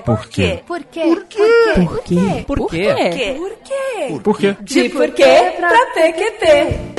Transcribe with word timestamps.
quê? 0.00 0.60
Por 0.66 0.84
quê? 0.84 1.02
Por 1.06 1.24
quê? 1.24 1.42
Por 1.74 2.02
quê? 2.04 2.44
Por 2.46 2.68
quê? 2.70 2.94
Por 2.96 3.10
quê? 3.10 3.34
Por 3.36 3.52
quê? 3.64 4.20
Por 4.22 4.38
quê? 4.38 4.56
De 4.60 4.88
por 4.88 5.10
quê 5.10 5.52
pra 5.58 5.86
PQP. 5.94 6.91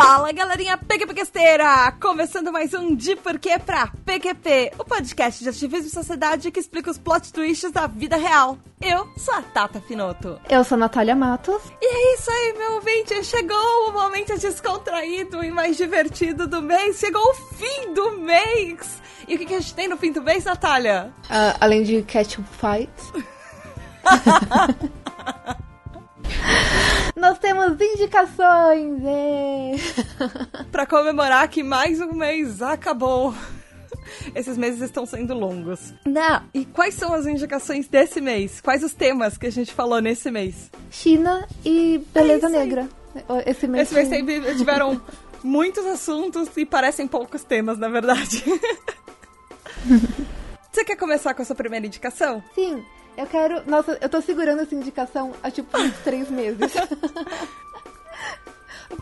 Fala 0.00 0.30
galerinha 0.30 0.78
PQPquesteira! 0.78 1.90
Começando 2.00 2.52
mais 2.52 2.72
um 2.72 2.94
De 2.94 3.16
Porquê 3.16 3.58
pra 3.58 3.88
PQP, 4.06 4.74
o 4.78 4.84
podcast 4.84 5.42
de 5.42 5.48
ativismo 5.48 5.88
e 5.88 5.90
sociedade 5.90 6.52
que 6.52 6.60
explica 6.60 6.88
os 6.88 6.96
plot 6.96 7.32
twists 7.32 7.72
da 7.72 7.88
vida 7.88 8.16
real. 8.16 8.56
Eu 8.80 9.08
sou 9.16 9.34
a 9.34 9.42
Tata 9.42 9.80
Finoto. 9.80 10.40
Eu 10.48 10.62
sou 10.62 10.76
a 10.76 10.78
Natália 10.78 11.16
Matos. 11.16 11.60
E 11.82 11.84
é 11.84 12.14
isso 12.14 12.30
aí, 12.30 12.54
meu 12.56 12.74
ouvinte! 12.74 13.24
Chegou 13.24 13.88
o 13.88 13.92
momento 13.92 14.38
descontraído 14.38 15.42
e 15.42 15.50
mais 15.50 15.76
divertido 15.76 16.46
do 16.46 16.62
mês! 16.62 17.00
Chegou 17.00 17.20
o 17.20 17.34
fim 17.34 17.92
do 17.92 18.12
mês! 18.18 19.02
E 19.26 19.34
o 19.34 19.38
que, 19.38 19.46
que 19.46 19.54
a 19.54 19.60
gente 19.60 19.74
tem 19.74 19.88
no 19.88 19.96
fim 19.96 20.12
do 20.12 20.22
mês, 20.22 20.44
Natália? 20.44 21.12
Ah, 21.28 21.56
além 21.58 21.82
de 21.82 22.02
Ketchup 22.02 22.48
Fights. 22.50 23.12
Nós 27.16 27.38
temos 27.38 27.80
indicações! 27.80 29.00
ê! 29.04 29.76
Pra 30.70 30.86
comemorar 30.86 31.48
que 31.48 31.62
mais 31.62 32.00
um 32.00 32.12
mês 32.12 32.62
acabou. 32.62 33.34
Esses 34.34 34.56
meses 34.56 34.80
estão 34.80 35.04
sendo 35.06 35.34
longos. 35.34 35.92
Não, 36.06 36.42
e 36.54 36.64
quais 36.64 36.94
são 36.94 37.12
as 37.14 37.26
indicações 37.26 37.88
desse 37.88 38.20
mês? 38.20 38.60
Quais 38.60 38.82
os 38.82 38.94
temas 38.94 39.36
que 39.36 39.46
a 39.46 39.50
gente 39.52 39.72
falou 39.74 40.00
nesse 40.00 40.30
mês? 40.30 40.70
China 40.90 41.46
e 41.64 41.98
Beleza 42.14 42.46
É. 42.46 42.50
Negra. 42.50 42.88
Esse 43.46 43.66
mês, 43.66 43.84
Esse 43.90 43.94
mês 43.94 44.08
teve- 44.08 44.54
tiveram 44.56 45.00
muitos 45.42 45.84
assuntos 45.86 46.48
e 46.56 46.64
parecem 46.64 47.06
poucos 47.08 47.42
temas, 47.44 47.78
na 47.78 47.88
verdade. 47.88 48.44
Você 50.72 50.84
quer 50.84 50.96
começar 50.96 51.34
com 51.34 51.42
a 51.42 51.44
sua 51.44 51.56
primeira 51.56 51.86
indicação? 51.86 52.42
Sim, 52.54 52.84
eu 53.18 53.26
quero. 53.26 53.62
Nossa, 53.70 53.98
eu 54.00 54.08
tô 54.08 54.20
segurando 54.22 54.62
essa 54.62 54.74
indicação 54.74 55.32
há 55.42 55.50
tipo 55.50 55.76
uns 55.78 55.96
três 55.98 56.30
meses. 56.30 56.72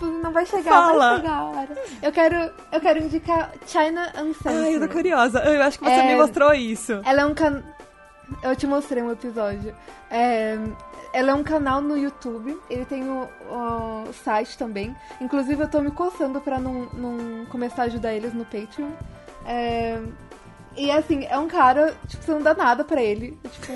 Não 0.02 0.32
vai 0.32 0.44
chegar, 0.44 0.70
Fala. 0.70 1.08
vai 1.10 1.16
chegar 1.20 1.32
a 1.36 1.44
hora. 1.44 1.68
Eu 2.02 2.12
quero, 2.12 2.50
eu 2.72 2.80
quero 2.80 2.98
indicar 3.04 3.52
China 3.66 4.12
Uncensored. 4.20 4.64
Ai, 4.66 4.74
eu 4.76 4.80
tô 4.80 4.88
curiosa. 4.88 5.38
Eu 5.44 5.62
acho 5.62 5.78
que 5.78 5.84
você 5.84 5.90
É. 5.92 6.06
me 6.08 6.16
mostrou 6.16 6.52
isso. 6.52 7.00
Ela 7.04 7.22
é 7.22 7.26
um 7.26 7.34
canal. 7.34 7.62
Eu 8.42 8.56
te 8.56 8.66
mostrei 8.66 9.02
um 9.02 9.12
episódio. 9.12 9.72
É, 10.10 10.58
Ela 11.12 11.30
é 11.30 11.34
um 11.34 11.44
canal 11.44 11.80
no 11.80 11.96
YouTube. 11.96 12.58
Ele 12.68 12.84
tem 12.84 13.08
o, 13.08 13.28
o 13.48 14.12
site 14.24 14.58
também. 14.58 14.94
Inclusive, 15.20 15.62
eu 15.62 15.68
tô 15.68 15.80
me 15.80 15.90
coçando 15.92 16.40
pra 16.40 16.58
não, 16.58 16.86
não 16.92 17.46
começar 17.46 17.82
a 17.82 17.84
ajudar 17.86 18.12
eles 18.12 18.34
no 18.34 18.44
Patreon. 18.44 18.90
É, 19.46 19.98
E 20.76 20.90
assim, 20.90 21.24
é 21.24 21.38
um 21.38 21.48
cara, 21.48 21.96
tipo, 22.06 22.22
você 22.22 22.32
não 22.32 22.42
dá 22.42 22.54
nada 22.54 22.84
pra 22.84 23.02
ele. 23.02 23.38
Tipo, 23.50 23.72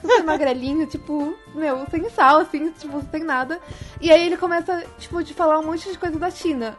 super 0.00 0.24
magrelinho, 0.26 0.86
tipo, 0.86 1.36
meu, 1.54 1.86
sem 1.88 2.10
sal, 2.10 2.40
assim, 2.40 2.70
tipo, 2.72 3.00
sem 3.10 3.22
nada. 3.22 3.60
E 4.00 4.10
aí 4.10 4.26
ele 4.26 4.36
começa, 4.36 4.84
tipo, 4.98 5.22
de 5.22 5.32
falar 5.34 5.60
um 5.60 5.66
monte 5.66 5.90
de 5.90 5.96
coisa 5.96 6.18
da 6.18 6.30
China. 6.30 6.76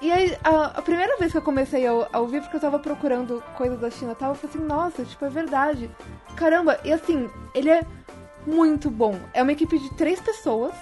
E 0.00 0.10
aí, 0.10 0.38
a, 0.44 0.78
a 0.78 0.82
primeira 0.82 1.18
vez 1.18 1.32
que 1.32 1.38
eu 1.38 1.42
comecei 1.42 1.86
a, 1.86 1.90
a 2.12 2.20
ouvir, 2.20 2.40
porque 2.42 2.56
eu 2.56 2.60
tava 2.60 2.78
procurando 2.78 3.42
coisas 3.56 3.78
da 3.80 3.90
China 3.90 4.12
e 4.12 4.14
tal, 4.14 4.30
eu 4.30 4.34
falei 4.36 4.56
assim, 4.56 4.66
nossa, 4.66 5.04
tipo, 5.04 5.24
é 5.24 5.28
verdade. 5.28 5.90
Caramba, 6.36 6.78
e 6.84 6.92
assim, 6.92 7.28
ele 7.52 7.70
é 7.70 7.84
muito 8.46 8.88
bom. 8.88 9.18
É 9.34 9.42
uma 9.42 9.52
equipe 9.52 9.78
de 9.78 9.92
três 9.94 10.20
pessoas. 10.20 10.72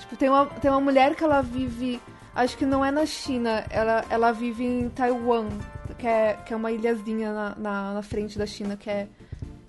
Tipo, 0.00 0.16
tem 0.16 0.28
uma, 0.28 0.46
tem 0.46 0.70
uma 0.70 0.80
mulher 0.80 1.14
que 1.16 1.24
ela 1.24 1.42
vive, 1.42 2.00
acho 2.34 2.56
que 2.56 2.64
não 2.64 2.84
é 2.84 2.90
na 2.90 3.04
China, 3.04 3.64
ela, 3.70 4.04
ela 4.08 4.32
vive 4.32 4.64
em 4.64 4.88
Taiwan, 4.88 5.48
que 6.04 6.08
é, 6.08 6.36
que 6.44 6.52
é 6.52 6.56
uma 6.56 6.70
ilhazinha 6.70 7.32
na, 7.32 7.54
na, 7.56 7.94
na 7.94 8.02
frente 8.02 8.38
da 8.38 8.44
China, 8.44 8.76
que 8.76 8.90
é. 8.90 9.06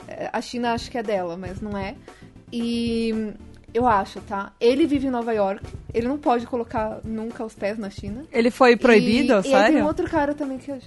é, 0.06 0.30
A 0.34 0.42
China 0.42 0.74
acho 0.74 0.92
que 0.92 0.98
é 0.98 1.04
dela, 1.04 1.38
mas 1.38 1.62
não 1.62 1.78
é. 1.78 1.96
E 2.52 3.34
eu 3.74 3.88
acho, 3.88 4.20
tá? 4.22 4.52
Ele 4.60 4.86
vive 4.86 5.08
em 5.08 5.10
Nova 5.10 5.34
York, 5.34 5.64
ele 5.94 6.10
não 6.10 6.18
pode 6.18 6.46
colocar 6.46 7.00
nunca 7.06 7.46
os 7.46 7.54
pés 7.56 7.78
na 7.78 7.90
China. 7.90 8.26
Ele 8.34 8.52
foi 8.52 8.76
proibido, 8.76 9.32
e, 9.32 9.36
E 9.36 9.38
aí 9.38 9.42
tem 9.44 9.52
sério? 9.52 9.84
um 9.84 9.88
outro 9.88 10.10
cara 10.10 10.34
também 10.34 10.58
que 10.58 10.72
eu... 10.72 10.78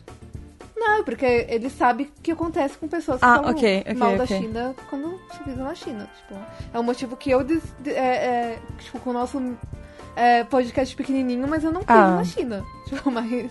Não, 0.77 1.03
porque 1.03 1.25
ele 1.49 1.71
sabe 1.71 2.05
o 2.05 2.23
que 2.23 2.31
acontece 2.31 2.77
com 2.77 2.87
pessoas 2.87 3.19
que 3.19 3.25
Ah, 3.25 3.37
falam 3.37 3.51
ok, 3.51 3.81
ok, 3.81 3.95
mal 3.95 4.17
da 4.19 4.25
ok. 4.25 4.39
China 4.39 4.75
quando 4.91 5.19
se 5.33 5.39
pisam 5.45 5.65
na 5.65 5.75
China. 5.75 6.09
Tipo, 6.19 6.41
é 6.75 6.79
um 6.79 6.83
motivo 6.83 7.17
que 7.17 7.31
eu, 7.31 7.43
des- 7.43 7.75
de- 7.81 7.91
é, 7.91 7.97
é, 7.97 8.59
tipo, 8.81 9.01
com 9.01 9.11
o 9.11 9.13
nosso 9.15 9.43
é, 10.15 10.45
podcast 10.45 10.95
pequenininho, 10.95 11.49
mas 11.49 11.65
eu 11.65 11.73
não 11.73 11.81
piso 11.81 11.93
Ah. 11.99 12.17
na 12.17 12.25
China. 12.25 12.63
Tipo, 12.87 13.11
mas... 13.11 13.51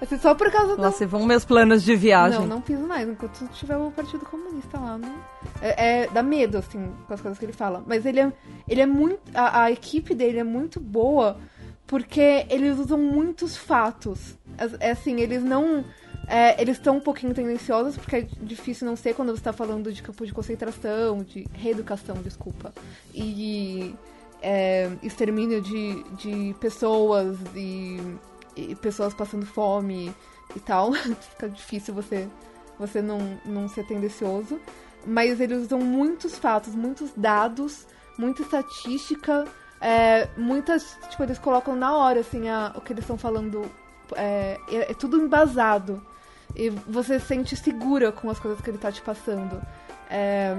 Assim, 0.00 0.18
só 0.18 0.34
por 0.34 0.50
causa 0.50 0.76
do... 0.76 0.82
Nossa, 0.82 1.06
vão 1.06 1.24
meus 1.24 1.44
planos 1.44 1.82
de 1.82 1.94
viagem. 1.94 2.40
Não, 2.40 2.46
não 2.46 2.60
piso 2.60 2.82
mais, 2.82 3.08
enquanto 3.08 3.46
tiver 3.52 3.76
o 3.76 3.90
Partido 3.90 4.24
Comunista 4.24 4.78
lá. 4.78 4.98
Não... 4.98 5.14
É, 5.60 6.02
é- 6.02 6.06
dá 6.08 6.22
medo, 6.22 6.58
assim, 6.58 6.92
com 7.06 7.14
as 7.14 7.20
coisas 7.20 7.38
que 7.38 7.44
ele 7.44 7.52
fala. 7.52 7.82
Mas 7.86 8.04
ele 8.04 8.20
é, 8.20 8.32
ele 8.68 8.80
é 8.80 8.86
muito. 8.86 9.20
A, 9.34 9.64
a 9.64 9.70
equipe 9.70 10.14
dele 10.14 10.38
é 10.38 10.44
muito 10.44 10.80
boa 10.80 11.38
porque 11.86 12.46
eles 12.48 12.78
usam 12.78 12.98
muitos 12.98 13.54
fatos. 13.54 14.34
É 14.80 14.92
assim, 14.92 15.20
eles 15.20 15.42
não. 15.42 15.84
é, 16.26 16.60
eles 16.60 16.78
estão 16.78 16.96
um 16.96 17.00
pouquinho 17.00 17.34
tendenciosos, 17.34 17.98
porque 17.98 18.16
é 18.16 18.26
difícil 18.40 18.86
não 18.86 18.96
ser 18.96 19.14
quando 19.14 19.28
você 19.28 19.40
está 19.40 19.52
falando 19.52 19.92
de 19.92 20.02
campo 20.02 20.24
de 20.24 20.32
concentração, 20.32 21.22
de 21.22 21.46
reeducação, 21.52 22.16
desculpa. 22.22 22.72
E 23.14 23.94
é, 24.40 24.90
extermínio 25.02 25.60
de, 25.60 26.02
de 26.14 26.54
pessoas 26.58 27.36
e, 27.54 27.98
e 28.56 28.74
pessoas 28.74 29.14
passando 29.14 29.46
fome 29.46 30.14
e 30.54 30.60
tal. 30.60 30.92
Fica 31.30 31.48
difícil 31.48 31.94
você, 31.94 32.28
você 32.78 33.00
não, 33.02 33.18
não 33.44 33.68
ser 33.68 33.86
tendencioso. 33.86 34.60
Mas 35.06 35.40
eles 35.40 35.64
usam 35.64 35.80
muitos 35.80 36.38
fatos, 36.38 36.74
muitos 36.74 37.10
dados, 37.16 37.86
muita 38.16 38.42
estatística, 38.42 39.44
é, 39.80 40.28
muitas. 40.36 40.96
Tipo, 41.10 41.24
eles 41.24 41.38
colocam 41.38 41.74
na 41.74 41.96
hora, 41.96 42.20
assim, 42.20 42.48
a- 42.48 42.72
o 42.76 42.80
que 42.80 42.92
eles 42.92 43.02
estão 43.02 43.18
falando. 43.18 43.64
É, 44.14 44.58
é- 44.68 44.90
é 44.92 44.94
tudo 44.94 45.20
embasado. 45.20 46.00
E 46.54 46.68
você 46.70 47.18
se 47.18 47.26
sente 47.26 47.56
segura 47.56 48.12
com 48.12 48.28
as 48.30 48.38
coisas 48.38 48.60
que 48.60 48.70
ele 48.70 48.78
tá 48.78 48.92
te 48.92 49.00
passando. 49.02 49.60
É, 50.10 50.54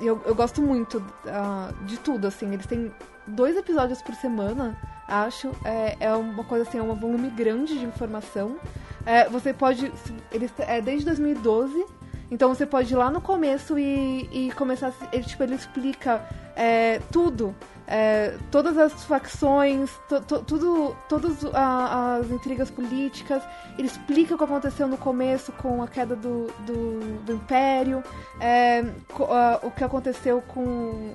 eu, 0.00 0.20
eu 0.26 0.34
gosto 0.34 0.60
muito 0.60 1.02
ah, 1.26 1.72
de 1.86 1.96
tudo, 1.98 2.26
assim. 2.26 2.52
Eles 2.52 2.66
têm 2.66 2.92
dois 3.26 3.56
episódios 3.56 4.00
por 4.02 4.14
semana, 4.14 4.76
acho. 5.08 5.50
É, 5.64 5.96
é 6.00 6.14
uma 6.14 6.44
coisa 6.44 6.68
assim, 6.68 6.78
é 6.78 6.82
um 6.82 6.94
volume 6.94 7.30
grande 7.30 7.78
de 7.78 7.84
informação. 7.84 8.56
É, 9.04 9.28
você 9.28 9.52
pode. 9.52 9.92
Eles, 10.32 10.52
é 10.58 10.80
desde 10.80 11.04
2012. 11.06 11.84
Então 12.28 12.48
você 12.52 12.66
pode 12.66 12.92
ir 12.92 12.96
lá 12.96 13.08
no 13.08 13.20
começo 13.20 13.78
e, 13.78 14.28
e 14.32 14.52
começar. 14.52 14.92
Ele, 15.12 15.22
tipo, 15.22 15.42
ele 15.44 15.54
explica 15.54 16.24
é, 16.56 17.00
tudo. 17.12 17.54
É, 17.88 18.36
todas 18.50 18.76
as 18.76 19.04
facções, 19.04 19.92
to- 20.08 20.20
to- 20.22 20.42
tudo, 20.42 20.96
todas 21.08 21.44
a- 21.54 22.16
as 22.20 22.28
intrigas 22.32 22.68
políticas. 22.68 23.40
Ele 23.78 23.86
explica 23.86 24.34
o 24.34 24.38
que 24.38 24.42
aconteceu 24.42 24.88
no 24.88 24.96
começo 24.96 25.52
com 25.52 25.80
a 25.80 25.86
queda 25.86 26.16
do, 26.16 26.48
do, 26.66 27.22
do 27.22 27.32
Império, 27.34 28.02
é, 28.40 28.84
co- 29.12 29.32
a- 29.32 29.60
o 29.62 29.70
que 29.70 29.84
aconteceu 29.84 30.42
com. 30.48 31.14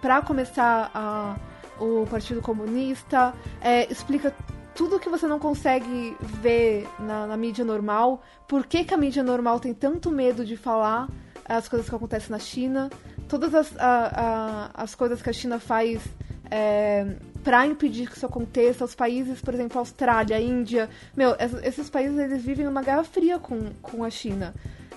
para 0.00 0.22
começar 0.22 0.92
a- 0.94 1.34
o 1.80 2.06
Partido 2.10 2.40
Comunista, 2.42 3.34
é, 3.60 3.90
explica 3.90 4.34
tudo 4.74 4.98
que 4.98 5.08
você 5.08 5.26
não 5.26 5.38
consegue 5.38 6.16
ver 6.20 6.88
na, 6.98 7.26
na 7.26 7.36
mídia 7.36 7.64
normal, 7.64 8.22
por 8.48 8.66
que, 8.66 8.84
que 8.84 8.94
a 8.94 8.96
mídia 8.96 9.22
normal 9.22 9.60
tem 9.60 9.74
tanto 9.74 10.10
medo 10.10 10.44
de 10.44 10.56
falar 10.56 11.08
as 11.46 11.68
coisas 11.68 11.88
que 11.88 11.94
acontecem 11.94 12.30
na 12.30 12.38
China, 12.38 12.88
todas 13.28 13.54
as, 13.54 13.76
a- 13.78 14.70
a- 14.74 14.82
as 14.82 14.94
coisas 14.94 15.20
que 15.20 15.28
a 15.28 15.32
China 15.32 15.58
faz 15.58 16.00
é, 16.50 17.16
para 17.42 17.66
impedir 17.66 18.08
que 18.08 18.16
isso 18.16 18.26
aconteça, 18.26 18.84
os 18.84 18.94
países, 18.94 19.40
por 19.40 19.52
exemplo, 19.54 19.78
Austrália, 19.78 20.40
Índia, 20.40 20.88
meu, 21.16 21.30
es- 21.38 21.64
esses 21.64 21.90
países 21.90 22.18
eles 22.18 22.42
vivem 22.42 22.64
numa 22.64 22.82
guerra 22.82 23.04
fria 23.04 23.38
com, 23.38 23.72
com 23.82 24.04
a 24.04 24.10
China. 24.10 24.54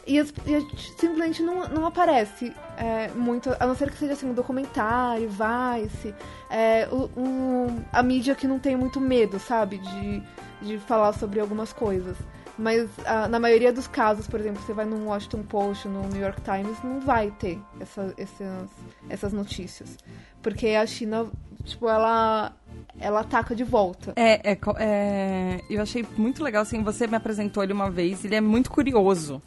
E, 0.08 0.20
as- 0.20 0.32
e 0.46 0.56
a 0.56 0.62
simplesmente 0.98 1.42
não, 1.42 1.68
não 1.68 1.86
aparece 1.86 2.54
é, 2.78 3.08
muito, 3.16 3.50
a 3.60 3.66
não 3.66 3.76
ser 3.76 3.90
que 3.90 3.98
seja 3.98 4.14
assim, 4.14 4.30
um 4.30 4.34
documentário, 4.34 5.30
Vice, 5.30 6.14
é, 6.50 6.88
um- 7.18 7.82
a 7.92 8.04
mídia 8.04 8.36
que 8.36 8.48
não 8.48 8.60
tem 8.60 8.76
muito 8.76 9.02
medo, 9.02 9.40
sabe, 9.40 9.78
de, 9.80 10.24
de 10.62 10.78
falar 10.80 11.14
sobre 11.14 11.40
algumas 11.40 11.74
coisas. 11.74 12.16
Mas 12.58 12.90
ah, 13.06 13.28
na 13.28 13.38
maioria 13.40 13.74
dos 13.74 13.86
casos, 13.88 14.28
por 14.28 14.40
exemplo, 14.40 14.62
você 14.62 14.72
vai 14.74 14.86
no 14.86 15.08
Washington 15.08 15.44
Post, 15.44 15.88
no 15.90 16.08
New 16.08 16.22
York 16.22 16.40
Times, 16.42 16.78
não 16.84 17.02
vai 17.02 17.30
ter 17.32 17.60
essa, 17.82 18.14
essas, 18.18 18.70
essas 19.10 19.34
notícias. 19.34 19.98
Porque 20.42 20.68
a 20.70 20.86
China, 20.86 21.26
tipo, 21.66 21.90
ela, 21.90 22.54
ela 22.98 23.20
ataca 23.22 23.54
de 23.54 23.64
volta. 23.66 24.14
É, 24.16 24.52
é, 24.54 24.58
é, 24.80 25.62
eu 25.70 25.82
achei 25.82 26.06
muito 26.18 26.42
legal, 26.44 26.62
assim, 26.62 26.82
você 26.82 27.08
me 27.08 27.18
apresentou 27.18 27.62
ele 27.62 27.74
uma 27.74 27.90
vez, 27.92 28.24
ele 28.24 28.36
é 28.36 28.42
muito 28.42 28.72
curioso. 28.72 29.42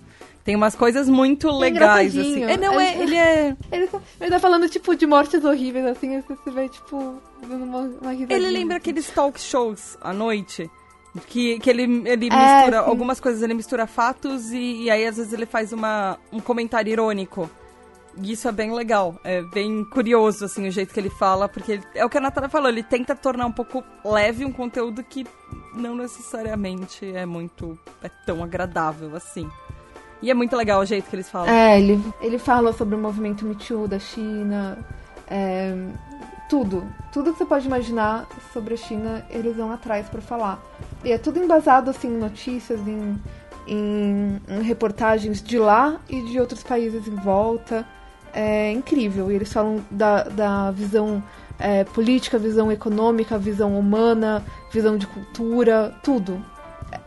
Tem 0.48 0.56
umas 0.56 0.74
coisas 0.74 1.10
muito 1.10 1.50
legais, 1.50 2.16
assim. 2.16 2.42
É, 2.42 2.56
não, 2.56 2.80
é, 2.80 2.94
É- 2.94 3.02
ele 3.02 3.16
é... 3.16 3.56
Ele 3.70 3.86
tá, 3.86 4.00
ele 4.18 4.30
tá 4.30 4.40
falando, 4.40 4.66
tipo, 4.66 4.96
de 4.96 5.06
mortes 5.06 5.44
horríveis, 5.44 5.84
assim, 5.84 6.22
você 6.26 6.50
vê, 6.50 6.70
tipo, 6.70 7.20
dando 7.46 7.64
uma, 7.64 7.80
uma. 7.80 8.14
Ele 8.14 8.48
lembra 8.48 8.78
aqueles 8.78 9.10
talk 9.10 9.38
shows 9.38 9.98
à 10.00 10.10
noite 10.10 10.70
Que, 11.26 11.58
que 11.58 11.68
ele, 11.68 11.82
ele 12.08 12.28
É, 12.32 12.54
mistura, 12.60 12.82
sim. 12.82 12.88
algumas 12.88 13.20
coisas 13.20 13.42
ele 13.42 13.52
mistura 13.52 13.86
fatos 13.86 14.50
e, 14.50 14.84
e 14.84 14.90
aí 14.90 15.04
às 15.04 15.18
vezes 15.18 15.34
ele 15.34 15.44
faz 15.44 15.70
uma, 15.70 16.16
um 16.32 16.40
comentário 16.40 16.90
irônico. 16.90 17.50
E 18.16 18.32
isso 18.32 18.48
é 18.48 18.52
bem 18.52 18.72
legal, 18.72 19.20
é 19.22 19.42
bem 19.42 19.84
curioso, 19.84 20.46
assim, 20.46 20.66
o 20.66 20.70
jeito 20.70 20.94
que 20.94 20.98
ele 20.98 21.10
fala, 21.10 21.46
porque 21.46 21.72
ele- 21.72 21.84
é 21.94 22.06
o 22.06 22.08
que 22.08 22.16
a 22.16 22.22
Natália 22.22 22.48
falou, 22.48 22.70
ele 22.70 22.82
tenta 22.82 23.14
tornar 23.14 23.44
um 23.44 23.52
pouco 23.52 23.84
leve 24.02 24.46
um 24.46 24.52
conteúdo 24.52 25.04
que 25.04 25.26
não 25.74 25.94
necessariamente 25.94 27.04
é 27.14 27.26
muito, 27.26 27.78
é 28.02 28.08
tão 28.24 28.42
agradável, 28.42 29.14
assim. 29.14 29.46
E 30.20 30.30
é 30.30 30.34
muito 30.34 30.56
legal 30.56 30.80
o 30.80 30.84
jeito 30.84 31.08
que 31.08 31.16
eles 31.16 31.28
falam. 31.28 31.48
É, 31.48 31.78
ele, 31.78 32.02
ele 32.20 32.38
fala 32.38 32.72
sobre 32.72 32.94
o 32.94 32.98
movimento 32.98 33.44
Me 33.44 33.54
Too 33.54 33.86
da 33.86 33.98
China, 33.98 34.78
é, 35.28 35.74
tudo. 36.48 36.84
Tudo 37.12 37.32
que 37.32 37.38
você 37.38 37.44
pode 37.44 37.66
imaginar 37.66 38.26
sobre 38.52 38.74
a 38.74 38.76
China, 38.76 39.24
eles 39.30 39.56
vão 39.56 39.70
atrás 39.70 40.08
pra 40.08 40.20
falar. 40.20 40.60
E 41.04 41.12
é 41.12 41.18
tudo 41.18 41.38
embasado, 41.38 41.90
assim, 41.90 42.08
em 42.08 42.18
notícias, 42.18 42.80
em, 42.86 43.16
em, 43.66 44.40
em 44.48 44.62
reportagens 44.62 45.42
de 45.42 45.58
lá 45.58 46.00
e 46.08 46.22
de 46.22 46.40
outros 46.40 46.62
países 46.62 47.06
em 47.06 47.14
volta. 47.14 47.86
É 48.32 48.72
incrível. 48.72 49.30
E 49.30 49.34
eles 49.34 49.52
falam 49.52 49.84
da, 49.90 50.24
da 50.24 50.70
visão 50.70 51.22
é, 51.58 51.84
política, 51.84 52.38
visão 52.38 52.72
econômica, 52.72 53.38
visão 53.38 53.78
humana, 53.78 54.44
visão 54.72 54.96
de 54.96 55.06
cultura, 55.06 55.94
tudo. 56.02 56.44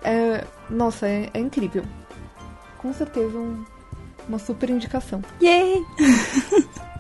É, 0.04 0.46
nossa, 0.70 1.08
é, 1.08 1.30
é 1.34 1.40
incrível. 1.40 1.84
Com 2.82 2.94
certeza 2.94 3.38
um- 3.38 3.64
uma 4.28 4.40
super 4.40 4.70
indicação. 4.70 5.22
Yay! 5.42 5.84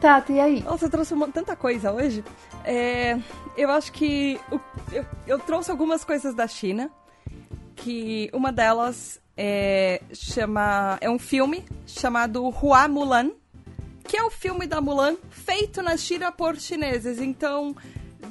Tata, 0.00 0.32
e 0.32 0.40
aí? 0.40 0.62
Nossa, 0.62 0.86
eu 0.86 0.90
trouxe 0.90 1.14
uma- 1.14 1.28
tanta 1.28 1.54
coisa 1.56 1.92
hoje. 1.92 2.24
É, 2.64 3.18
eu 3.56 3.70
acho 3.70 3.92
que 3.92 4.38
o- 4.50 4.60
eu, 4.92 5.04
eu 5.26 5.38
trouxe 5.38 5.70
algumas 5.70 6.04
coisas 6.04 6.34
da 6.34 6.46
China. 6.46 6.90
Que 7.74 8.30
uma 8.32 8.52
delas 8.52 9.20
é, 9.36 10.00
chama, 10.12 10.98
é 11.00 11.10
um 11.10 11.18
filme 11.18 11.64
chamado 11.86 12.44
Hua 12.46 12.86
Mulan, 12.86 13.30
que 14.06 14.16
é 14.16 14.22
o 14.22 14.30
filme 14.30 14.66
da 14.66 14.80
Mulan 14.80 15.16
feito 15.30 15.82
na 15.82 15.96
China 15.96 16.30
por 16.30 16.56
chineses. 16.56 17.18
Então, 17.20 17.74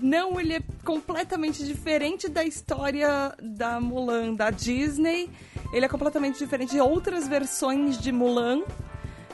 não, 0.02 0.40
ele 0.40 0.54
é 0.56 0.62
completamente 0.86 1.66
diferente 1.66 2.30
da 2.30 2.46
história 2.46 3.34
da 3.42 3.82
Mulan 3.82 4.36
da 4.36 4.52
Disney. 4.52 5.30
Ele 5.72 5.86
é 5.86 5.90
completamente 5.90 6.38
diferente 6.38 6.72
de 6.72 6.82
outras 6.82 7.28
versões 7.28 7.98
de 7.98 8.12
Mulan. 8.12 8.62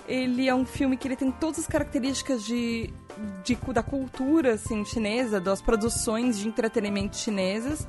Ele 0.07 0.47
é 0.47 0.55
um 0.55 0.65
filme 0.65 0.95
que 0.95 1.07
ele 1.07 1.15
tem 1.15 1.31
todas 1.31 1.59
as 1.59 1.67
características 1.67 2.45
de, 2.45 2.93
de 3.43 3.55
da 3.73 3.83
cultura 3.83 4.53
assim, 4.53 4.85
chinesa, 4.85 5.39
das 5.39 5.61
produções 5.61 6.37
de 6.37 6.47
entretenimento 6.47 7.17
chinesas. 7.17 7.87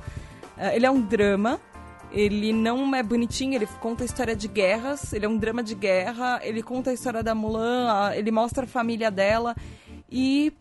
Eh, 0.57 0.75
ele 0.75 0.85
é 0.85 0.91
um 0.91 1.01
drama. 1.01 1.59
Ele 2.11 2.51
não 2.51 2.95
é 2.95 3.03
bonitinho, 3.03 3.53
ele 3.53 3.67
conta 3.79 4.03
a 4.03 4.05
história 4.05 4.35
de 4.35 4.47
guerras, 4.47 5.13
ele 5.13 5.27
é 5.27 5.29
um 5.29 5.37
drama 5.37 5.61
de 5.61 5.75
guerra, 5.75 6.39
ele 6.41 6.63
conta 6.63 6.89
a 6.89 6.93
história 6.93 7.21
da 7.21 7.35
Mulan, 7.35 8.11
ele 8.15 8.31
mostra 8.31 8.63
a 8.63 8.67
família 8.67 9.11
dela. 9.11 9.55
E 10.11 10.51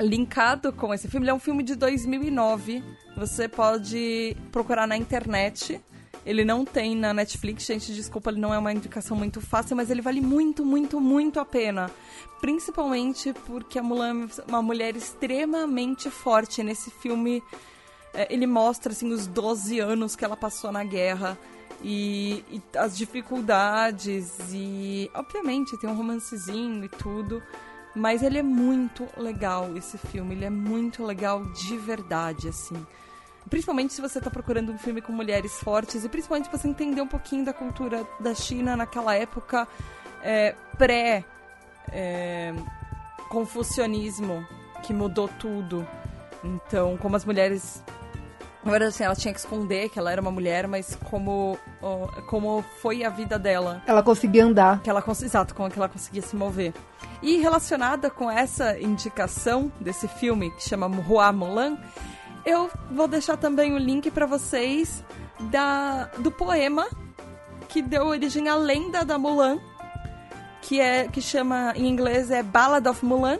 linkado 0.00 0.72
com 0.72 0.92
esse 0.92 1.08
filme, 1.08 1.24
ele 1.24 1.30
é 1.30 1.34
um 1.34 1.38
filme 1.38 1.62
de 1.62 1.76
2009. 1.76 2.82
Você 3.16 3.48
pode 3.48 4.36
procurar 4.50 4.86
na 4.86 4.96
internet. 4.96 5.80
Ele 6.26 6.44
não 6.44 6.64
tem 6.64 6.94
na 6.94 7.14
Netflix, 7.14 7.64
gente, 7.64 7.92
desculpa, 7.94 8.30
ele 8.30 8.40
não 8.40 8.52
é 8.52 8.58
uma 8.58 8.72
indicação 8.72 9.16
muito 9.16 9.40
fácil, 9.40 9.76
mas 9.76 9.90
ele 9.90 10.02
vale 10.02 10.20
muito, 10.20 10.64
muito, 10.64 11.00
muito 11.00 11.40
a 11.40 11.44
pena. 11.44 11.90
Principalmente 12.40 13.32
porque 13.46 13.78
a 13.78 13.82
Mulan 13.82 14.26
é 14.26 14.48
uma 14.48 14.62
mulher 14.62 14.94
extremamente 14.96 16.10
forte. 16.10 16.62
Nesse 16.62 16.90
filme, 16.90 17.42
é, 18.12 18.32
ele 18.32 18.46
mostra 18.46 18.92
assim 18.92 19.12
os 19.12 19.26
12 19.26 19.78
anos 19.78 20.14
que 20.14 20.24
ela 20.24 20.36
passou 20.36 20.70
na 20.70 20.84
guerra 20.84 21.38
e, 21.82 22.44
e 22.50 22.62
as 22.76 22.96
dificuldades 22.96 24.38
e 24.52 25.10
obviamente 25.14 25.76
tem 25.78 25.88
um 25.88 25.94
romancezinho 25.94 26.84
e 26.84 26.88
tudo, 26.88 27.42
mas 27.94 28.22
ele 28.22 28.38
é 28.38 28.42
muito 28.42 29.06
legal 29.16 29.76
esse 29.76 29.96
filme, 29.98 30.34
ele 30.34 30.44
é 30.44 30.50
muito 30.50 31.04
legal 31.04 31.44
de 31.44 31.76
verdade 31.76 32.48
assim. 32.48 32.86
Principalmente 33.48 33.94
se 33.94 34.00
você 34.00 34.20
tá 34.20 34.30
procurando 34.30 34.72
um 34.72 34.78
filme 34.78 35.00
com 35.00 35.12
mulheres 35.12 35.52
fortes 35.60 36.04
e 36.04 36.08
principalmente 36.08 36.50
você 36.50 36.68
entender 36.68 37.00
um 37.00 37.06
pouquinho 37.06 37.44
da 37.44 37.52
cultura 37.52 38.06
da 38.20 38.34
China 38.34 38.76
naquela 38.76 39.14
época 39.14 39.66
é, 40.22 40.54
pré 40.76 41.24
é, 41.90 42.52
confucionismo 43.28 44.46
que 44.82 44.92
mudou 44.92 45.28
tudo. 45.28 45.86
Então, 46.44 46.96
como 46.96 47.16
as 47.16 47.24
mulheres 47.24 47.82
na 48.64 48.72
verdade, 48.72 48.90
assim, 48.90 49.04
ela 49.04 49.14
tinha 49.16 49.32
que 49.32 49.40
esconder 49.40 49.88
que 49.88 49.98
ela 49.98 50.10
era 50.10 50.20
uma 50.20 50.30
mulher, 50.30 50.66
mas 50.66 50.94
como, 51.08 51.56
como 52.26 52.62
foi 52.82 53.04
a 53.04 53.08
vida 53.08 53.38
dela. 53.38 53.82
Ela 53.86 54.02
conseguia 54.02 54.44
andar. 54.44 54.82
Que 54.82 54.90
ela, 54.90 55.02
exato, 55.08 55.54
como 55.54 55.70
que 55.70 55.78
ela 55.78 55.88
conseguia 55.88 56.20
se 56.20 56.36
mover. 56.36 56.74
E 57.22 57.38
relacionada 57.38 58.10
com 58.10 58.30
essa 58.30 58.78
indicação 58.78 59.72
desse 59.80 60.06
filme, 60.06 60.50
que 60.50 60.68
chama 60.68 60.86
Hua 60.86 61.32
Mulan, 61.32 61.78
eu 62.44 62.70
vou 62.90 63.08
deixar 63.08 63.36
também 63.36 63.74
o 63.74 63.78
link 63.78 64.10
para 64.10 64.26
vocês 64.26 65.04
da, 65.50 66.04
do 66.18 66.30
poema 66.30 66.86
que 67.68 67.82
deu 67.82 68.06
origem 68.06 68.48
à 68.48 68.54
lenda 68.54 69.04
da 69.04 69.18
Mulan, 69.18 69.58
que 70.62 70.80
é 70.80 71.06
que 71.06 71.20
chama 71.20 71.72
em 71.76 71.86
inglês 71.86 72.30
é 72.30 72.42
Ballad 72.42 72.86
of 72.88 73.04
Mulan, 73.04 73.38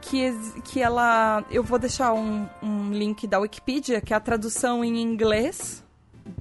que, 0.00 0.32
que 0.64 0.80
ela. 0.80 1.44
Eu 1.50 1.62
vou 1.62 1.78
deixar 1.78 2.12
um, 2.12 2.48
um 2.62 2.92
link 2.92 3.26
da 3.26 3.38
Wikipedia, 3.40 4.00
que 4.00 4.14
é 4.14 4.16
a 4.16 4.20
tradução 4.20 4.84
em 4.84 5.02
inglês, 5.02 5.84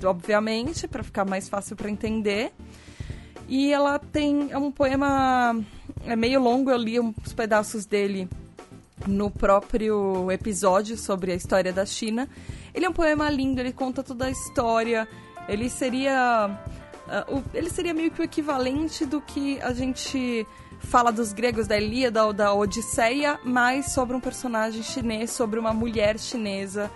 obviamente, 0.04 0.88
para 0.88 1.04
ficar 1.04 1.26
mais 1.26 1.50
fácil 1.50 1.76
para 1.76 1.90
entender. 1.90 2.54
E 3.48 3.72
ela 3.72 4.00
tem 4.00 4.52
é 4.52 4.58
um 4.58 4.72
poema 4.72 5.56
é 6.06 6.16
meio 6.16 6.40
longo, 6.40 6.70
eu 6.70 6.78
li 6.78 7.00
uns 7.00 7.34
pedaços 7.34 7.86
dele 7.86 8.30
no 9.08 9.30
próprio 9.30 10.32
episódio 10.32 10.98
sobre 10.98 11.32
a 11.32 11.36
história 11.36 11.72
da 11.72 11.86
China. 11.86 12.28
Ele 12.74 12.86
é 12.86 12.90
um 12.90 12.94
poema 12.94 13.30
lindo, 13.30 13.60
ele 13.62 13.72
conta 13.74 14.04
toda 14.04 14.26
a 14.26 14.30
história. 14.32 15.08
Ele 15.48 15.70
seria 15.70 16.60
ah, 17.08 17.26
o- 17.30 17.44
ele 17.54 17.70
seria 17.70 17.94
meio 17.94 18.10
que 18.12 18.22
o 18.22 18.24
equivalente 18.24 19.06
do 19.06 19.22
que 19.22 19.60
a 19.62 19.74
gente 19.74 20.46
fala 20.80 21.12
dos 21.12 21.34
gregos 21.34 21.68
da 21.68 21.78
Ilíada 21.78 22.26
ou 22.26 22.34
da 22.34 22.54
Odisseia, 22.54 23.40
mas 23.44 23.94
sobre 23.94 24.16
um 24.16 24.20
personagem 24.20 24.82
chinês, 24.84 25.32
sobre 25.32 25.60
uma 25.60 25.74
mulher 25.74 26.20
chinesa. 26.20 26.90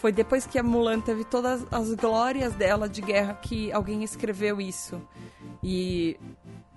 Foi 0.00 0.12
depois 0.12 0.46
que 0.46 0.58
a 0.58 0.62
Mulan 0.62 1.00
teve 1.00 1.24
todas 1.24 1.66
as 1.72 1.92
glórias 1.94 2.52
dela 2.54 2.88
de 2.88 3.00
guerra 3.02 3.34
que 3.34 3.72
alguém 3.72 4.04
escreveu 4.04 4.60
isso. 4.60 5.00
E 5.62 6.16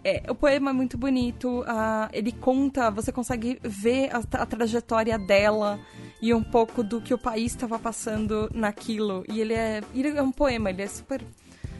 é, 0.03 0.23
o 0.29 0.35
poema 0.35 0.71
é 0.71 0.73
muito 0.73 0.97
bonito, 0.97 1.63
ah, 1.67 2.09
ele 2.11 2.31
conta, 2.31 2.89
você 2.89 3.11
consegue 3.11 3.59
ver 3.63 4.09
a, 4.11 4.41
a 4.41 4.45
trajetória 4.45 5.17
dela 5.19 5.79
e 6.21 6.33
um 6.33 6.43
pouco 6.43 6.83
do 6.83 6.99
que 7.01 7.13
o 7.13 7.17
país 7.17 7.51
estava 7.51 7.77
passando 7.77 8.49
naquilo. 8.53 9.23
E 9.29 9.39
ele 9.39 9.53
é, 9.53 9.81
ele 9.93 10.09
é 10.09 10.21
um 10.21 10.31
poema, 10.31 10.69
ele 10.69 10.81
é 10.81 10.87
super. 10.87 11.23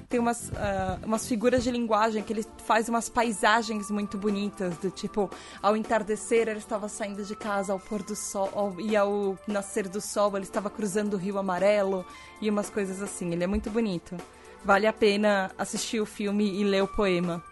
Tem 0.07 0.19
umas, 0.19 0.51
ah, 0.55 0.99
umas 1.03 1.27
figuras 1.27 1.63
de 1.63 1.71
linguagem 1.71 2.21
que 2.21 2.33
ele 2.33 2.45
faz 2.65 2.87
umas 2.89 3.07
paisagens 3.09 3.89
muito 3.89 4.17
bonitas, 4.17 4.77
do 4.77 4.91
tipo, 4.91 5.29
ao 5.61 5.75
entardecer 5.75 6.47
ele 6.47 6.59
estava 6.59 6.87
saindo 6.89 7.23
de 7.23 7.35
casa 7.35 7.73
ao 7.73 7.79
pôr 7.79 8.03
do 8.03 8.15
sol, 8.15 8.49
ao- 8.53 8.79
e 8.79 8.95
ao 8.95 9.37
nascer 9.47 9.87
do 9.87 10.01
sol 10.01 10.35
ele 10.35 10.45
estava 10.45 10.69
cruzando 10.69 11.13
o 11.13 11.17
rio 11.17 11.39
amarelo, 11.39 12.05
e 12.41 12.49
umas 12.49 12.69
coisas 12.69 13.01
assim. 13.01 13.31
Ele 13.31 13.43
é 13.43 13.47
muito 13.47 13.69
bonito. 13.69 14.15
Vale 14.63 14.85
a 14.85 14.93
pena 14.93 15.49
assistir 15.57 15.99
o 15.99 16.05
filme 16.05 16.59
e 16.59 16.63
ler 16.63 16.83
o 16.83 16.87
poema 16.87 17.43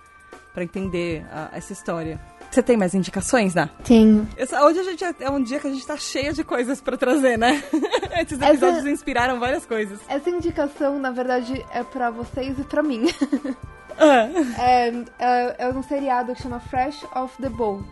pra 0.53 0.63
entender 0.63 1.25
a- 1.31 1.49
essa 1.53 1.73
história. 1.73 2.19
Você 2.51 2.63
tem 2.63 2.75
mais 2.75 2.95
indicações, 2.95 3.53
Ná? 3.53 3.69
Tenho. 3.83 4.27
Essa- 4.35 4.63
hoje 4.65 4.79
a 4.79 4.83
gente 4.83 5.03
é, 5.03 5.13
é 5.19 5.29
um 5.29 5.41
dia 5.43 5.59
que 5.59 5.67
a 5.67 5.71
gente 5.71 5.85
tá 5.85 5.95
cheia 5.97 6.33
de 6.33 6.43
coisas 6.43 6.81
pra 6.81 6.97
trazer, 6.97 7.37
né? 7.37 7.63
Esses 8.19 8.39
Essa- 8.41 8.49
episódios 8.51 8.85
inspiraram 8.87 9.39
várias 9.39 9.65
coisas. 9.65 9.99
Essa 10.07 10.29
indicação, 10.29 10.97
na 10.97 11.11
verdade, 11.11 11.63
é 11.71 11.83
pra 11.83 12.09
vocês 12.09 12.57
e 12.59 12.63
pra 12.63 12.81
mim. 12.83 13.05
Ah. 14.01 14.29
é, 14.63 14.87
é, 15.19 15.55
é 15.65 15.69
um 15.69 15.83
seriado 15.83 16.33
que 16.33 16.41
chama 16.41 16.57
Fresh 16.61 17.05
Off 17.13 17.35
the 17.41 17.49
Boat. 17.49 17.83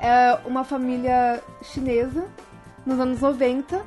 É 0.00 0.38
uma 0.46 0.62
família 0.62 1.42
chinesa 1.60 2.24
nos 2.86 3.00
anos 3.00 3.20
90 3.20 3.84